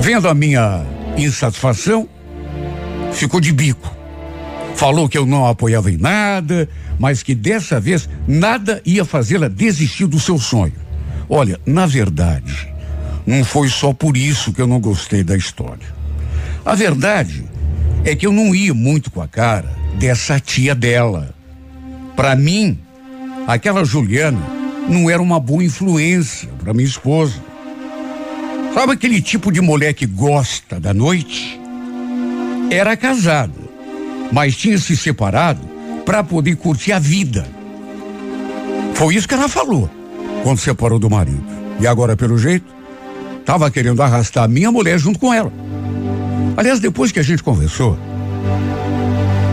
[0.01, 0.85] Vendo a minha
[1.17, 2.07] insatisfação,
[3.11, 3.95] ficou de bico.
[4.75, 10.05] Falou que eu não apoiava em nada, mas que dessa vez nada ia fazê-la desistir
[10.05, 10.86] do seu sonho.
[11.29, 12.73] Olha, na verdade,
[13.25, 15.85] não foi só por isso que eu não gostei da história.
[16.65, 17.43] A verdade
[18.05, 21.35] é que eu não ia muito com a cara dessa tia dela.
[22.15, 22.79] Para mim,
[23.45, 24.39] aquela Juliana
[24.87, 27.35] não era uma boa influência para minha esposa.
[28.73, 31.59] Sabe aquele tipo de mulher que gosta da noite?
[32.71, 33.53] Era casada,
[34.31, 35.61] mas tinha se separado
[36.05, 37.45] para poder curtir a vida.
[38.93, 39.96] Foi isso que ela falou
[40.47, 41.43] quando separou do marido.
[41.77, 42.65] E agora, pelo jeito,
[43.37, 45.51] estava querendo arrastar a minha mulher junto com ela.
[46.55, 47.99] Aliás, depois que a gente conversou,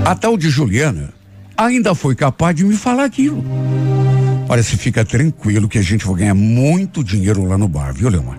[0.05, 1.13] a tal de Juliana
[1.57, 3.45] ainda foi capaz de me falar aquilo.
[4.49, 8.09] Olha, se fica tranquilo que a gente vai ganhar muito dinheiro lá no bar, viu,
[8.09, 8.39] Leomar?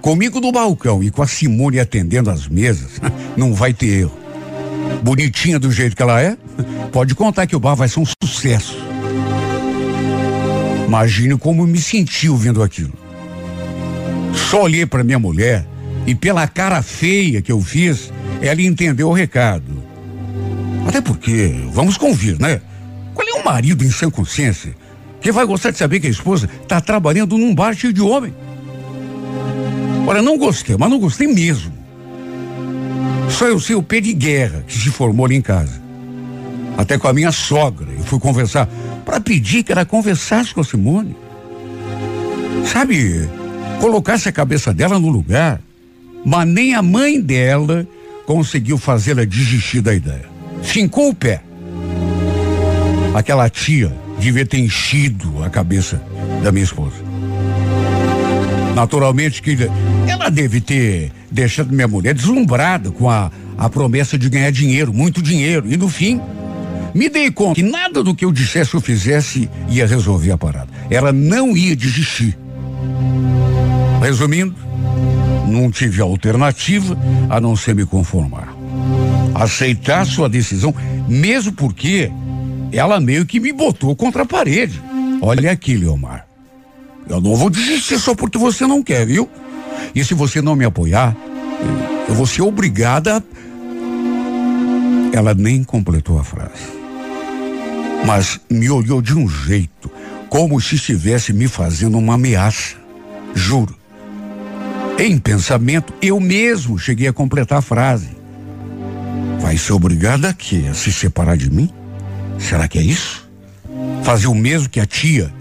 [0.00, 3.00] Comigo no balcão e com a Simone atendendo as mesas,
[3.36, 4.16] não vai ter erro.
[5.02, 6.36] Bonitinha do jeito que ela é,
[6.92, 8.78] pode contar que o bar vai ser um sucesso.
[10.86, 12.92] Imagine como me senti ouvindo aquilo.
[14.32, 15.66] Só olhei para minha mulher
[16.06, 19.82] e pela cara feia que eu fiz, ela entendeu o recado.
[20.86, 22.60] Até porque, vamos convir, né?
[23.12, 24.76] Qual é o marido em sã consciência
[25.20, 28.32] que vai gostar de saber que a esposa está trabalhando num bar cheio de homem?
[30.06, 31.72] Olha, não gostei, mas não gostei mesmo.
[33.28, 35.85] Só eu sei o pé de guerra que se formou ali em casa.
[36.76, 38.68] Até com a minha sogra, eu fui conversar
[39.04, 41.16] para pedir que ela conversasse com a Simone.
[42.66, 43.28] Sabe,
[43.80, 45.60] colocasse a cabeça dela no lugar,
[46.24, 47.86] mas nem a mãe dela
[48.26, 50.24] conseguiu fazê-la desistir da ideia.
[50.62, 51.42] Fincou o pé.
[53.14, 56.02] Aquela tia devia ter enchido a cabeça
[56.42, 56.96] da minha esposa.
[58.74, 59.56] Naturalmente que
[60.06, 65.22] ela deve ter deixado minha mulher deslumbrada com a, a promessa de ganhar dinheiro, muito
[65.22, 65.66] dinheiro.
[65.72, 66.20] E no fim,
[66.96, 70.68] Me dei conta que nada do que eu dissesse ou fizesse ia resolver a parada.
[70.88, 72.38] Ela não ia desistir.
[74.00, 74.56] Resumindo,
[75.46, 76.96] não tive alternativa
[77.28, 78.48] a não ser me conformar.
[79.34, 80.74] Aceitar sua decisão,
[81.06, 82.10] mesmo porque
[82.72, 84.82] ela meio que me botou contra a parede.
[85.20, 86.26] Olha aqui, Leomar.
[87.06, 89.28] Eu não vou desistir só porque você não quer, viu?
[89.94, 91.14] E se você não me apoiar,
[92.08, 93.22] eu vou ser obrigada.
[95.12, 96.75] Ela nem completou a frase.
[98.04, 99.90] Mas me olhou de um jeito,
[100.28, 102.76] como se estivesse me fazendo uma ameaça.
[103.34, 103.76] Juro.
[104.98, 108.08] Em pensamento, eu mesmo cheguei a completar a frase.
[109.40, 110.64] Vai ser obrigada a quê?
[110.70, 111.70] A se separar de mim?
[112.38, 113.28] Será que é isso?
[114.02, 115.32] Fazer o mesmo que a tia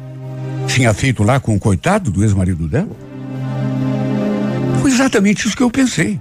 [0.67, 2.95] tinha feito lá com o coitado do ex-marido dela?
[4.81, 6.19] Foi exatamente isso que eu pensei.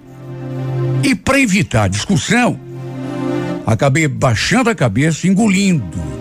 [1.03, 2.59] E para evitar a discussão,
[3.67, 6.14] acabei baixando a cabeça, engolindo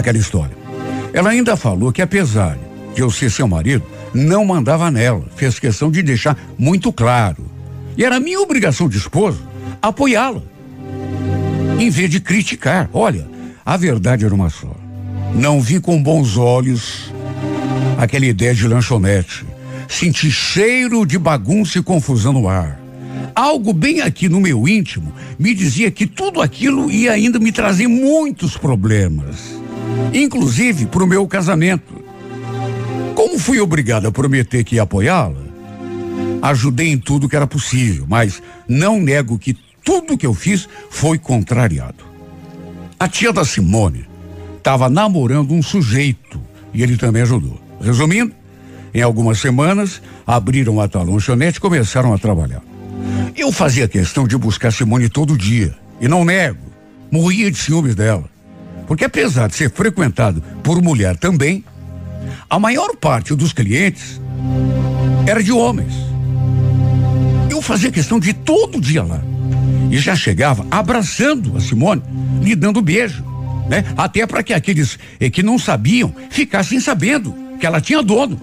[0.00, 0.56] aquela história.
[1.12, 2.58] Ela ainda falou que apesar
[2.94, 7.44] de eu ser seu marido, não mandava nela, fez questão de deixar muito claro.
[7.96, 9.48] E era minha obrigação de esposo
[9.80, 10.42] apoiá-la.
[11.78, 12.88] Em vez de criticar.
[12.92, 13.26] Olha,
[13.64, 14.74] a verdade era uma só.
[15.34, 17.12] Não vi com bons olhos
[17.96, 19.46] aquela ideia de lanchonete.
[19.88, 22.80] Senti cheiro de bagunça e confusão no ar.
[23.34, 27.86] Algo bem aqui no meu íntimo me dizia que tudo aquilo ia ainda me trazer
[27.86, 29.59] muitos problemas,
[30.12, 31.94] inclusive para o meu casamento.
[33.14, 35.42] Como fui obrigado a prometer que ia apoiá-la,
[36.42, 41.18] ajudei em tudo que era possível, mas não nego que tudo que eu fiz foi
[41.18, 42.04] contrariado.
[42.98, 44.06] A tia da Simone
[44.56, 46.40] estava namorando um sujeito
[46.72, 47.60] e ele também ajudou.
[47.80, 48.32] Resumindo,
[48.92, 52.62] em algumas semanas, abriram a tal lanchonete e começaram a trabalhar.
[53.36, 55.74] Eu fazia questão de buscar Simone todo dia.
[56.00, 56.60] E não nego,
[57.10, 58.29] morria de ciúmes dela.
[58.90, 61.64] Porque apesar de ser frequentado por mulher também,
[62.50, 64.20] a maior parte dos clientes
[65.28, 65.94] era de homens.
[67.48, 69.22] Eu fazia questão de todo dia lá.
[69.92, 72.02] E já chegava abraçando a Simone,
[72.42, 73.24] lhe dando beijo.
[73.68, 73.84] Né?
[73.96, 78.40] Até para que aqueles eh, que não sabiam ficassem sabendo que ela tinha dono.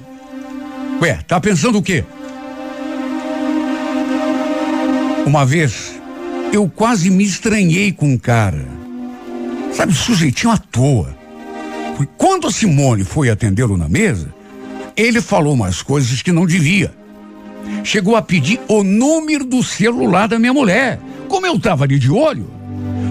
[1.02, 2.06] Ué, tá pensando o quê?
[5.26, 6.00] Uma vez,
[6.54, 8.77] eu quase me estranhei com um cara.
[9.78, 11.16] Sabe, sujeitinho à toa.
[12.18, 14.34] Quando a Simone foi atendê-lo na mesa,
[14.96, 16.92] ele falou umas coisas que não devia.
[17.84, 21.00] Chegou a pedir o número do celular da minha mulher.
[21.28, 22.50] Como eu estava ali de olho,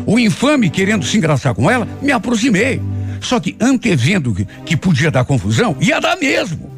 [0.04, 2.82] o infame querendo se engraçar com ela, me aproximei.
[3.20, 6.68] Só que antevendo que, que podia dar confusão, ia dar mesmo.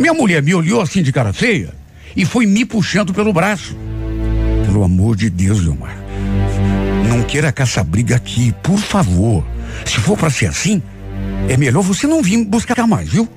[0.00, 1.74] Minha mulher me olhou assim de cara feia
[2.16, 3.76] e foi me puxando pelo braço.
[4.64, 6.07] Pelo amor de Deus, Leomar.
[7.18, 9.44] Não queira caçar briga aqui, por favor.
[9.84, 10.80] Se for para ser assim,
[11.48, 13.28] é melhor você não vir buscar mais, viu?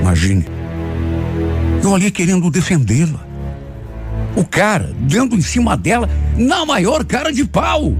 [0.00, 0.44] Imagine.
[1.80, 3.24] Eu ali querendo defendê-la.
[4.34, 7.94] O cara dando em cima dela na maior cara de pau.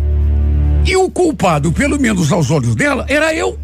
[0.85, 3.57] E o culpado, pelo menos aos olhos dela, era eu.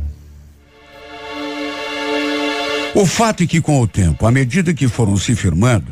[2.94, 5.90] O fato é que, com o tempo, à medida que foram se firmando,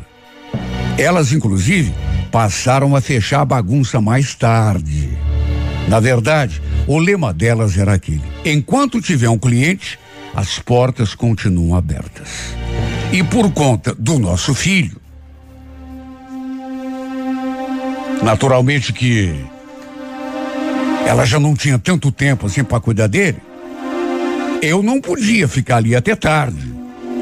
[0.97, 1.93] elas, inclusive,
[2.31, 5.09] passaram a fechar a bagunça mais tarde.
[5.87, 9.99] Na verdade, o lema delas era aquele: enquanto tiver um cliente,
[10.35, 12.55] as portas continuam abertas.
[13.11, 15.01] E por conta do nosso filho,
[18.23, 19.33] naturalmente que
[21.07, 23.41] ela já não tinha tanto tempo assim para cuidar dele,
[24.61, 26.71] eu não podia ficar ali até tarde,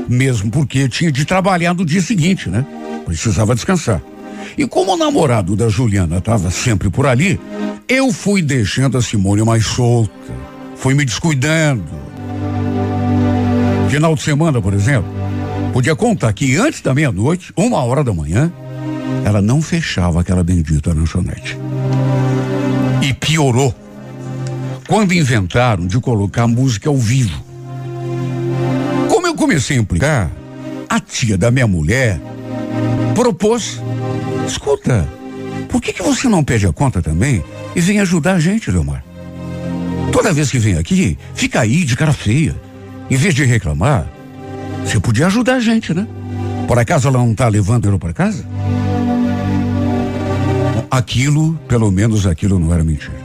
[0.09, 2.65] mesmo porque tinha de trabalhar no dia seguinte, né?
[3.05, 4.01] Precisava descansar.
[4.57, 7.39] E como o namorado da Juliana estava sempre por ali,
[7.87, 10.11] eu fui deixando a Simone mais solta,
[10.75, 11.83] fui me descuidando.
[13.87, 15.09] Final de semana, por exemplo,
[15.71, 18.51] podia contar que antes da meia-noite, uma hora da manhã,
[19.23, 21.57] ela não fechava aquela bendita lanchonete.
[23.01, 23.73] E piorou
[24.87, 27.45] quando inventaram de colocar música ao vivo.
[29.07, 30.31] Como eu comecei a implicar,
[30.89, 32.19] a tia da minha mulher
[33.13, 33.81] propôs:
[34.47, 35.07] escuta,
[35.69, 37.43] por que, que você não pede a conta também
[37.75, 39.03] e vem ajudar a gente, Leomar?
[40.11, 42.55] Toda vez que vem aqui, fica aí de cara feia.
[43.09, 44.07] Em vez de reclamar,
[44.83, 46.07] você podia ajudar a gente, né?
[46.67, 48.45] Por acaso ela não está levando ele para casa?
[50.89, 53.15] Aquilo, pelo menos aquilo não era mentira.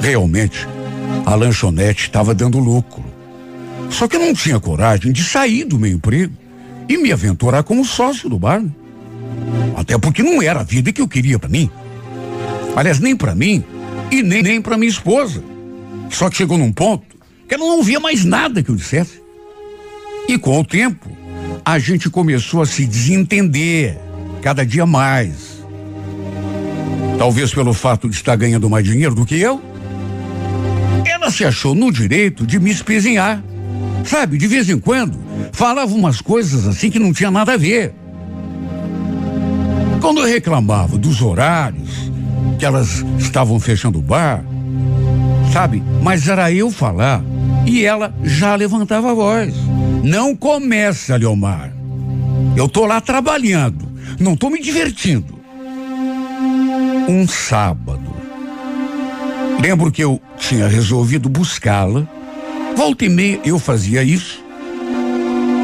[0.00, 0.66] Realmente,
[1.24, 3.04] a lanchonete estava dando lucro.
[3.90, 6.34] Só que eu não tinha coragem de sair do meu emprego
[6.88, 8.60] e me aventurar como sócio do bar.
[8.60, 8.70] né?
[9.76, 11.70] Até porque não era a vida que eu queria para mim.
[12.76, 13.62] Aliás, nem para mim
[14.10, 15.42] e nem, nem para minha esposa.
[16.10, 17.04] Só que chegou num ponto
[17.48, 19.22] que ela não via mais nada que eu dissesse.
[20.28, 21.10] E com o tempo,
[21.64, 23.98] a gente começou a se desentender
[24.42, 25.62] cada dia mais.
[27.18, 29.60] Talvez pelo fato de estar ganhando mais dinheiro do que eu.
[31.04, 33.42] Ela se achou no direito de me espezinhar.
[34.04, 35.18] Sabe, de vez em quando,
[35.52, 37.94] falava umas coisas assim que não tinha nada a ver.
[40.04, 42.12] Quando eu reclamava dos horários,
[42.58, 44.44] que elas estavam fechando o bar,
[45.50, 45.82] sabe?
[46.02, 47.24] Mas era eu falar
[47.64, 49.54] e ela já levantava a voz.
[50.02, 51.72] Não começa, Leomar.
[52.54, 53.88] Eu tô lá trabalhando,
[54.20, 55.40] não tô me divertindo.
[57.08, 58.14] Um sábado.
[59.58, 62.06] Lembro que eu tinha resolvido buscá-la.
[62.76, 64.44] Volta e meia eu fazia isso.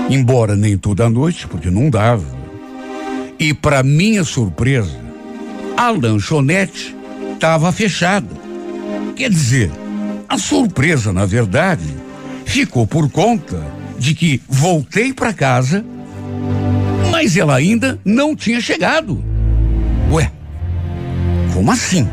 [0.08, 2.39] Embora nem toda noite, porque não dava.
[3.40, 5.00] E para minha surpresa,
[5.74, 6.94] a lanchonete
[7.32, 8.28] estava fechada.
[9.16, 9.70] Quer dizer,
[10.28, 11.86] a surpresa, na verdade,
[12.44, 13.64] ficou por conta
[13.98, 15.82] de que voltei para casa,
[17.10, 19.24] mas ela ainda não tinha chegado.
[20.10, 20.30] Ué,
[21.54, 22.06] como assim?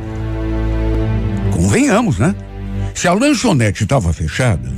[1.54, 2.34] Convenhamos, né?
[2.96, 4.72] Se a lanchonete estava fechada,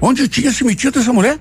[0.00, 1.36] onde tinha se metido essa mulher?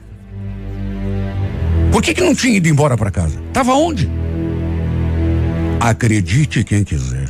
[1.91, 3.39] Por que, que não tinha ido embora para casa?
[3.53, 4.09] Tava onde?
[5.79, 7.29] Acredite quem quiser.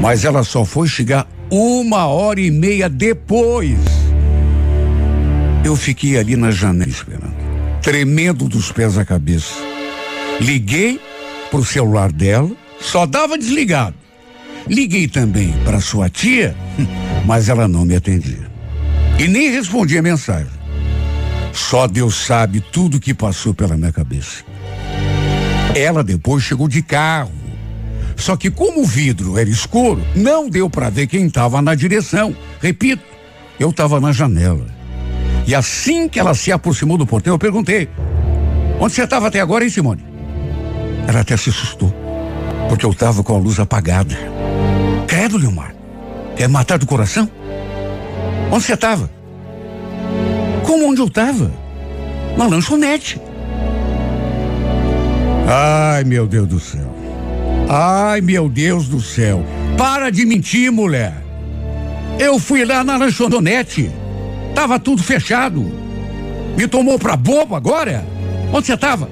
[0.00, 3.78] Mas ela só foi chegar uma hora e meia depois.
[5.64, 7.34] Eu fiquei ali na janela esperando,
[7.82, 9.54] tremendo dos pés à cabeça.
[10.40, 11.00] Liguei
[11.50, 12.50] pro celular dela,
[12.80, 13.96] só dava desligado.
[14.68, 16.54] Liguei também para sua tia,
[17.26, 18.50] mas ela não me atendia.
[19.18, 20.52] E nem respondia mensagem.
[21.52, 24.44] Só Deus sabe tudo que passou pela minha cabeça.
[25.74, 27.45] Ela depois chegou de carro.
[28.16, 32.34] Só que como o vidro era escuro, não deu para ver quem estava na direção.
[32.60, 33.02] Repito,
[33.60, 34.66] eu estava na janela.
[35.46, 37.88] E assim que ela se aproximou do portão, eu perguntei:
[38.80, 40.04] Onde você estava até agora, hein, Simone?
[41.06, 41.94] Ela até se assustou,
[42.68, 44.16] porque eu estava com a luz apagada.
[45.06, 45.74] Credo, Leomar.
[46.34, 47.30] Quer matar do coração?
[48.50, 49.10] Onde você estava?
[50.64, 51.50] Como onde eu estava?
[52.36, 53.20] Na lanchonete.
[55.48, 56.95] Ai, meu Deus do céu.
[57.68, 59.44] Ai, meu Deus do céu.
[59.76, 61.12] Para de mentir, mulher.
[62.18, 63.90] Eu fui lá na lanchonete.
[64.54, 65.60] Tava tudo fechado.
[66.56, 68.06] Me tomou pra bobo agora?
[68.52, 69.08] Onde você tava?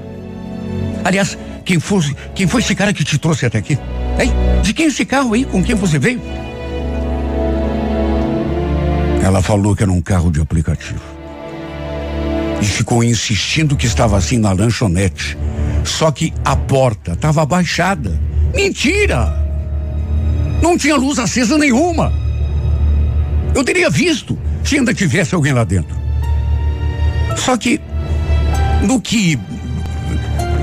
[1.04, 3.78] Aliás, quem foi, quem foi esse cara que te trouxe até aqui?
[4.18, 4.32] Hein?
[4.62, 5.44] De quem é esse carro aí?
[5.44, 6.22] Com quem você veio?
[9.22, 11.02] Ela falou que era um carro de aplicativo.
[12.62, 15.36] E ficou insistindo que estava assim na lanchonete.
[15.84, 18.18] Só que a porta estava abaixada.
[18.54, 19.44] Mentira!
[20.62, 22.12] Não tinha luz acesa nenhuma.
[23.54, 25.96] Eu teria visto se ainda tivesse alguém lá dentro.
[27.36, 27.80] Só que
[28.82, 29.38] no que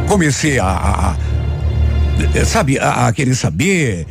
[0.08, 4.08] comecei a, a, a sabe, a, a querer saber,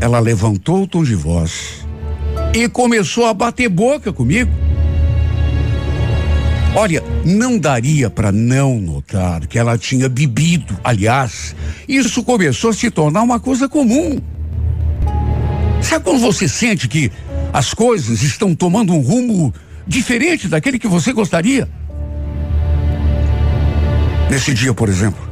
[0.00, 1.84] ela levantou o tom de voz
[2.54, 4.50] e começou a bater boca comigo.
[6.74, 10.78] Olha, não daria para não notar que ela tinha bebido.
[10.84, 11.54] Aliás,
[11.88, 14.20] isso começou a se tornar uma coisa comum.
[15.82, 17.10] Sabe quando você sente que
[17.52, 19.52] as coisas estão tomando um rumo
[19.84, 21.68] diferente daquele que você gostaria?
[24.30, 25.28] Nesse dia, por exemplo,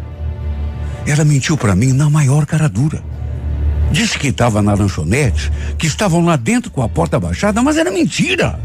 [1.06, 3.00] ela mentiu para mim na maior cara dura.
[3.92, 7.92] Disse que estava na lanchonete, que estavam lá dentro com a porta baixada, mas era
[7.92, 8.58] mentira.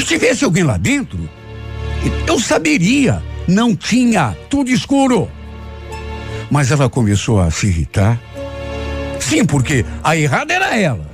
[0.00, 1.28] Se tivesse alguém lá dentro,
[2.26, 3.22] eu saberia.
[3.46, 5.28] Não tinha, tudo escuro.
[6.50, 8.18] Mas ela começou a se irritar.
[9.18, 11.06] Sim, porque a errada era ela.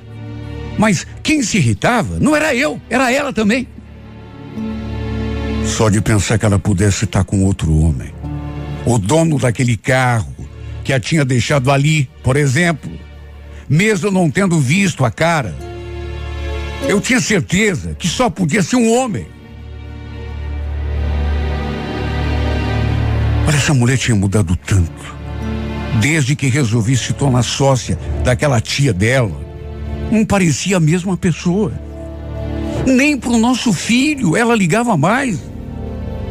[0.79, 3.67] Mas quem se irritava não era eu, era ela também.
[5.65, 8.15] Só de pensar que ela pudesse estar com outro homem.
[8.85, 10.33] O dono daquele carro
[10.85, 12.93] que a tinha deixado ali, por exemplo.
[13.69, 15.53] Mesmo não tendo visto a cara.
[16.89, 19.27] Eu tinha certeza que só podia ser um homem.
[23.47, 25.17] Olha, essa mulher tinha mudado tanto.
[26.01, 29.45] Desde que resolvi se tornar sócia daquela tia dela.
[30.13, 31.73] Não parecia a mesma pessoa.
[32.87, 35.41] Nem pro nosso filho ela ligava mais.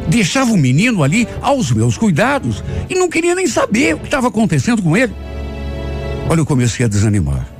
[0.08, 4.28] Deixava o menino ali aos meus cuidados e não queria nem saber o que estava
[4.28, 5.12] acontecendo com ele.
[6.30, 7.55] Olha, eu comecei a desanimar.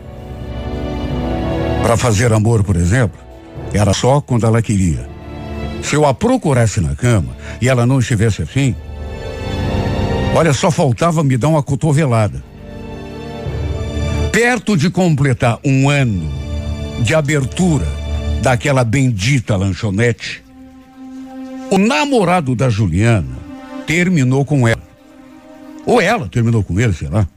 [1.87, 3.17] Para fazer amor, por exemplo,
[3.73, 5.09] era só quando ela queria.
[5.85, 8.75] Se eu a procurasse na cama e ela não estivesse afim,
[10.35, 12.43] olha, só faltava me dar uma cotovelada.
[14.33, 16.29] Perto de completar um ano
[17.05, 17.87] de abertura
[18.43, 20.43] daquela bendita lanchonete,
[21.71, 23.39] o namorado da Juliana
[23.87, 24.83] terminou com ela.
[25.87, 27.29] Ou ela terminou com ele, sei lá.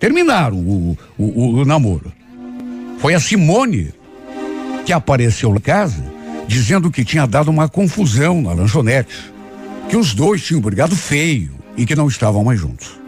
[0.00, 2.17] Terminaram o, o, o, o namoro.
[2.98, 3.92] Foi a Simone
[4.84, 6.02] que apareceu na casa
[6.48, 9.32] dizendo que tinha dado uma confusão na lanchonete,
[9.88, 12.98] que os dois tinham brigado feio e que não estavam mais juntos.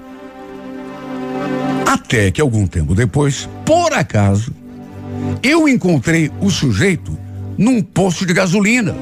[1.86, 4.53] Até que algum tempo depois, por acaso,
[5.43, 7.18] eu encontrei o sujeito
[7.57, 8.95] num posto de gasolina.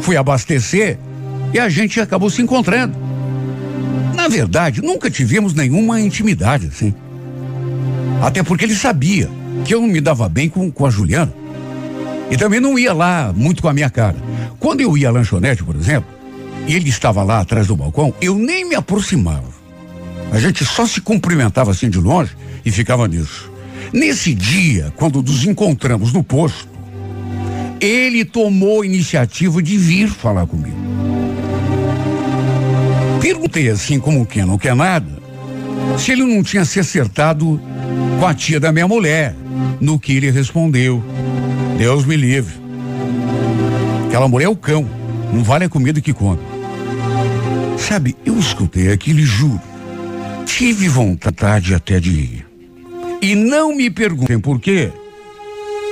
[0.00, 0.98] Fui abastecer
[1.52, 2.96] e a gente acabou se encontrando.
[4.14, 6.94] Na verdade, nunca tivemos nenhuma intimidade assim.
[8.22, 9.28] Até porque ele sabia
[9.64, 11.32] que eu não me dava bem com, com a Juliana.
[12.30, 14.16] E também não ia lá muito com a minha cara.
[14.58, 16.08] Quando eu ia à lanchonete, por exemplo,
[16.66, 19.52] e ele estava lá atrás do balcão, eu nem me aproximava.
[20.32, 22.32] A gente só se cumprimentava assim de longe
[22.64, 23.52] e ficava nisso.
[23.92, 26.68] Nesse dia, quando nos encontramos no posto,
[27.80, 30.76] ele tomou a iniciativa de vir falar comigo.
[33.20, 35.06] Perguntei assim, como quem não quer nada,
[35.98, 37.60] se ele não tinha se acertado
[38.18, 39.34] com a tia da minha mulher.
[39.84, 41.04] No que ele respondeu:
[41.76, 42.54] Deus me livre.
[44.06, 44.88] Aquela mulher é o cão,
[45.30, 46.40] não vale a comida que come.
[47.76, 49.60] Sabe, eu escutei aquilo e juro,
[50.46, 52.46] tive vontade até de ir.
[53.20, 54.90] E não me perguntem por quê,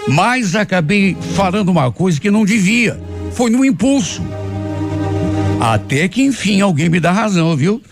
[0.08, 2.98] mas acabei falando uma coisa que não devia.
[3.32, 4.22] Foi no impulso.
[5.60, 7.82] Até que enfim alguém me dá razão, viu?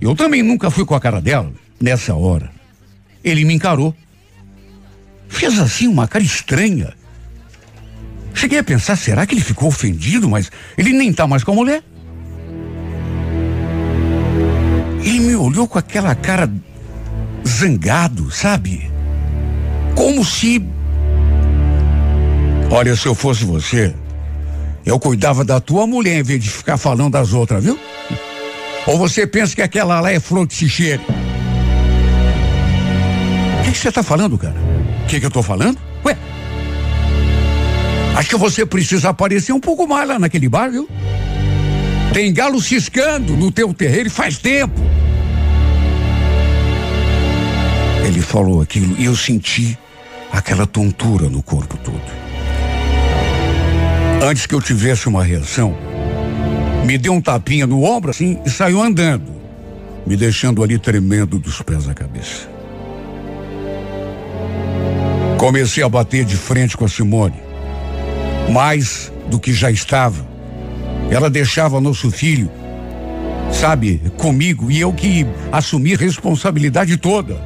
[0.00, 2.52] Eu também nunca fui com a cara dela nessa hora.
[3.24, 3.92] Ele me encarou.
[5.34, 6.94] Fez assim uma cara estranha.
[8.32, 11.54] Cheguei a pensar, será que ele ficou ofendido, mas ele nem tá mais com a
[11.54, 11.82] mulher?
[15.02, 16.50] Ele me olhou com aquela cara
[17.46, 18.88] zangado, sabe?
[19.96, 20.64] Como se.
[22.70, 23.92] Olha, se eu fosse você,
[24.86, 27.78] eu cuidava da tua mulher em vez de ficar falando das outras, viu?
[28.86, 31.02] Ou você pensa que aquela lá é flor de xixeira?
[33.60, 34.63] O que você tá falando, cara?
[35.14, 35.78] Que, que eu tô falando?
[36.04, 36.16] Ué?
[38.16, 40.88] Acho que você precisa aparecer um pouco mais lá naquele bar, viu?
[42.12, 44.74] Tem galo ciscando no teu terreiro faz tempo.
[48.04, 49.78] Ele falou aquilo e eu senti
[50.32, 52.02] aquela tontura no corpo todo.
[54.20, 55.76] Antes que eu tivesse uma reação,
[56.84, 59.30] me deu um tapinha no ombro assim e saiu andando,
[60.04, 62.53] me deixando ali tremendo dos pés à cabeça.
[65.44, 67.34] Comecei a bater de frente com a Simone.
[68.50, 70.26] Mais do que já estava.
[71.10, 72.50] Ela deixava nosso filho,
[73.52, 77.38] sabe, comigo e eu que assumi responsabilidade toda.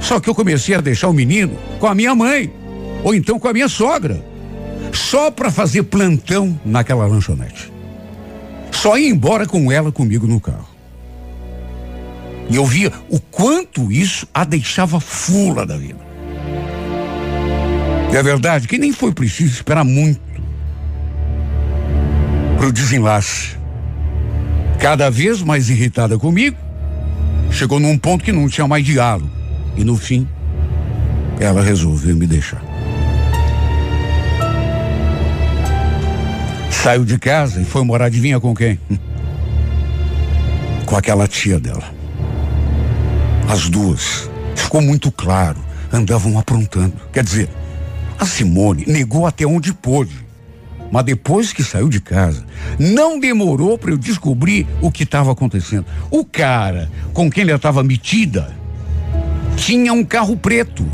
[0.00, 2.52] Só que eu comecei a deixar o menino com a minha mãe,
[3.04, 4.20] ou então com a minha sogra,
[4.92, 7.72] só para fazer plantão naquela lanchonete.
[8.72, 10.68] Só ia embora com ela comigo no carro.
[12.50, 16.09] E eu via o quanto isso a deixava fula da vida.
[18.12, 20.20] E é verdade que nem foi preciso esperar muito
[22.58, 23.56] pro desenlace.
[24.78, 26.56] Cada vez mais irritada comigo,
[27.50, 29.30] chegou num ponto que não tinha mais diálogo.
[29.76, 30.26] E no fim,
[31.38, 32.62] ela resolveu me deixar.
[36.70, 38.78] Saiu de casa e foi morar, adivinha com quem?
[40.84, 41.84] Com aquela tia dela.
[43.48, 45.58] As duas, ficou muito claro,
[45.92, 46.94] andavam aprontando.
[47.12, 47.48] Quer dizer,
[48.20, 50.28] a Simone negou até onde pôde.
[50.92, 52.44] Mas depois que saiu de casa,
[52.78, 55.86] não demorou para eu descobrir o que estava acontecendo.
[56.10, 58.54] O cara com quem ela estava metida
[59.56, 60.86] tinha um carro preto,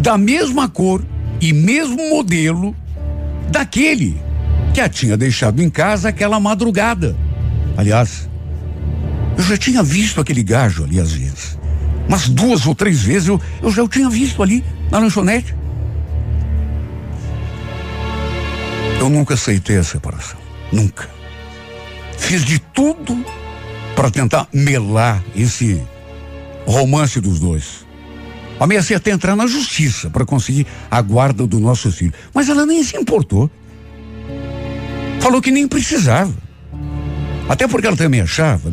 [0.00, 1.04] da mesma cor
[1.40, 2.74] e mesmo modelo
[3.50, 4.20] daquele
[4.72, 7.16] que a tinha deixado em casa aquela madrugada.
[7.76, 8.28] Aliás,
[9.36, 11.58] eu já tinha visto aquele gajo ali às vezes.
[12.08, 15.54] Mas duas ou três vezes eu, eu já o tinha visto ali na lanchonete.
[19.04, 20.40] Eu nunca aceitei a separação.
[20.72, 21.10] Nunca.
[22.16, 23.22] Fiz de tudo
[23.94, 25.78] para tentar melar esse
[26.66, 27.84] romance dos dois.
[28.58, 32.14] Ameacei até entrar na justiça para conseguir a guarda do nosso filho.
[32.32, 33.50] Mas ela nem se importou.
[35.20, 36.32] Falou que nem precisava.
[37.46, 38.72] Até porque ela também achava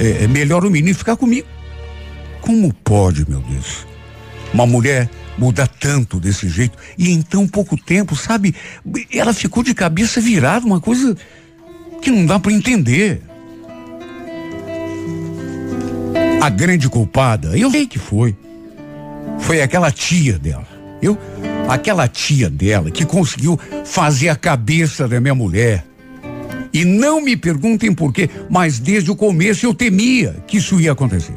[0.00, 1.46] é, é melhor o menino ficar comigo.
[2.40, 3.86] Como pode, meu Deus?
[4.52, 8.54] Uma mulher mudar tanto desse jeito e em tão pouco tempo, sabe?
[9.12, 11.16] Ela ficou de cabeça virada, uma coisa
[12.00, 13.22] que não dá para entender.
[16.40, 18.36] A grande culpada, eu sei que foi.
[19.38, 20.66] foi aquela tia dela.
[21.00, 21.18] Eu,
[21.68, 25.84] aquela tia dela que conseguiu fazer a cabeça da minha mulher.
[26.72, 30.92] E não me perguntem por quê, mas desde o começo eu temia que isso ia
[30.92, 31.36] acontecer.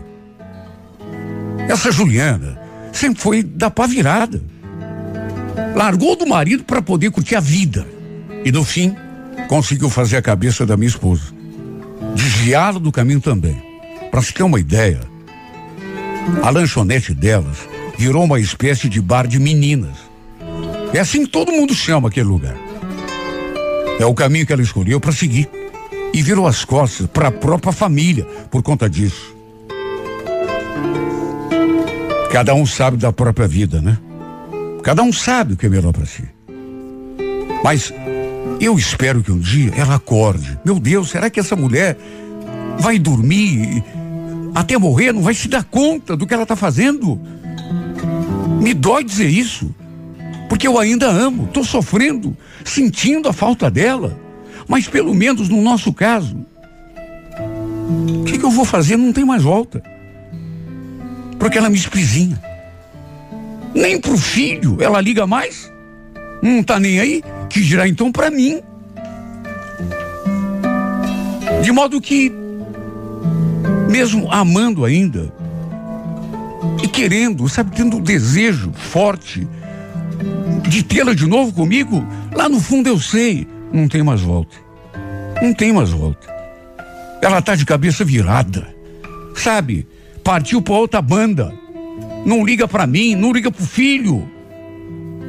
[1.68, 2.64] Essa Juliana
[2.96, 4.41] sempre foi da pá virada.
[5.76, 7.86] Largou do marido para poder curtir a vida.
[8.43, 8.96] E no fim,
[9.48, 11.34] conseguiu fazer a cabeça da minha esposa.
[12.16, 13.62] Desviá-la do caminho também.
[14.10, 15.02] Para se ter uma ideia,
[16.41, 17.58] a lanchonete delas
[17.98, 19.98] virou uma espécie de bar de meninas.
[20.93, 22.56] É assim que todo mundo chama aquele lugar.
[24.00, 25.50] É o caminho que ela escolheu para seguir.
[26.14, 29.34] E virou as costas para a própria família por conta disso.
[32.36, 33.97] Cada um sabe da própria vida, né?
[34.83, 36.25] Cada um sabe o que é melhor para si.
[37.63, 37.93] Mas
[38.59, 40.59] eu espero que um dia ela acorde.
[40.65, 41.97] Meu Deus, será que essa mulher
[42.77, 43.81] vai dormir
[44.53, 45.13] até morrer?
[45.13, 47.17] Não vai se dar conta do que ela está fazendo?
[48.61, 49.73] Me dói dizer isso.
[50.49, 54.19] Porque eu ainda amo, estou sofrendo, sentindo a falta dela.
[54.67, 56.45] Mas pelo menos no nosso caso,
[58.19, 58.97] o que, que eu vou fazer?
[58.97, 59.95] Não tem mais volta.
[61.39, 62.41] Porque ela me esprisinha.
[63.73, 65.71] Nem pro filho ela liga mais.
[66.41, 68.61] Não tá nem aí, que dirá então para mim.
[71.61, 72.31] De modo que,
[73.89, 75.33] mesmo amando ainda,
[76.83, 79.47] e querendo, sabe, tendo um desejo forte
[80.67, 84.55] de tê-la de novo comigo, lá no fundo eu sei, não tem mais volta.
[85.41, 86.27] Não tem mais volta.
[87.21, 88.67] Ela tá de cabeça virada.
[89.36, 89.88] Sabe?
[90.26, 91.53] Partiu pra outra banda.
[92.26, 94.28] Não liga para mim, não liga pro filho.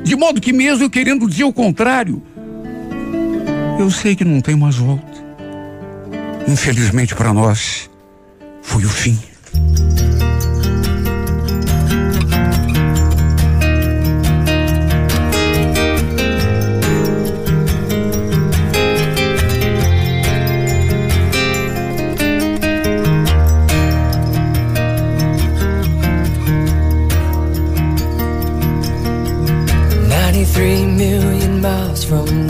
[0.02, 2.22] De modo que mesmo eu querendo dizer o contrário,
[3.78, 5.04] eu sei que não tem mais volta.
[6.48, 7.90] Infelizmente para nós,
[8.62, 9.18] foi o fim.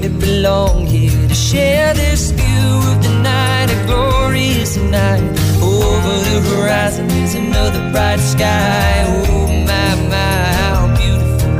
[0.00, 5.22] to belong here to share this view of the night, a glorious night.
[5.62, 9.04] Over the horizon is another bright sky.
[9.06, 11.52] Oh my, my, how beautiful.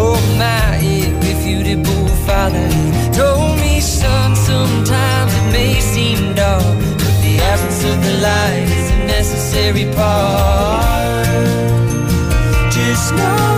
[0.00, 2.66] Oh my, irrefutable father.
[2.68, 8.68] He told me, son, sometimes it may seem dark, but the absence of the light
[8.78, 11.26] is a necessary part.
[12.72, 13.53] Just know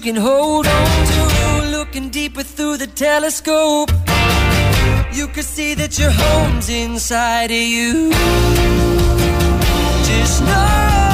[0.00, 1.76] you can hold on to.
[1.76, 3.90] Looking deeper through the telescope,
[5.12, 8.10] you can see that your home's inside of you.
[10.04, 11.09] Just know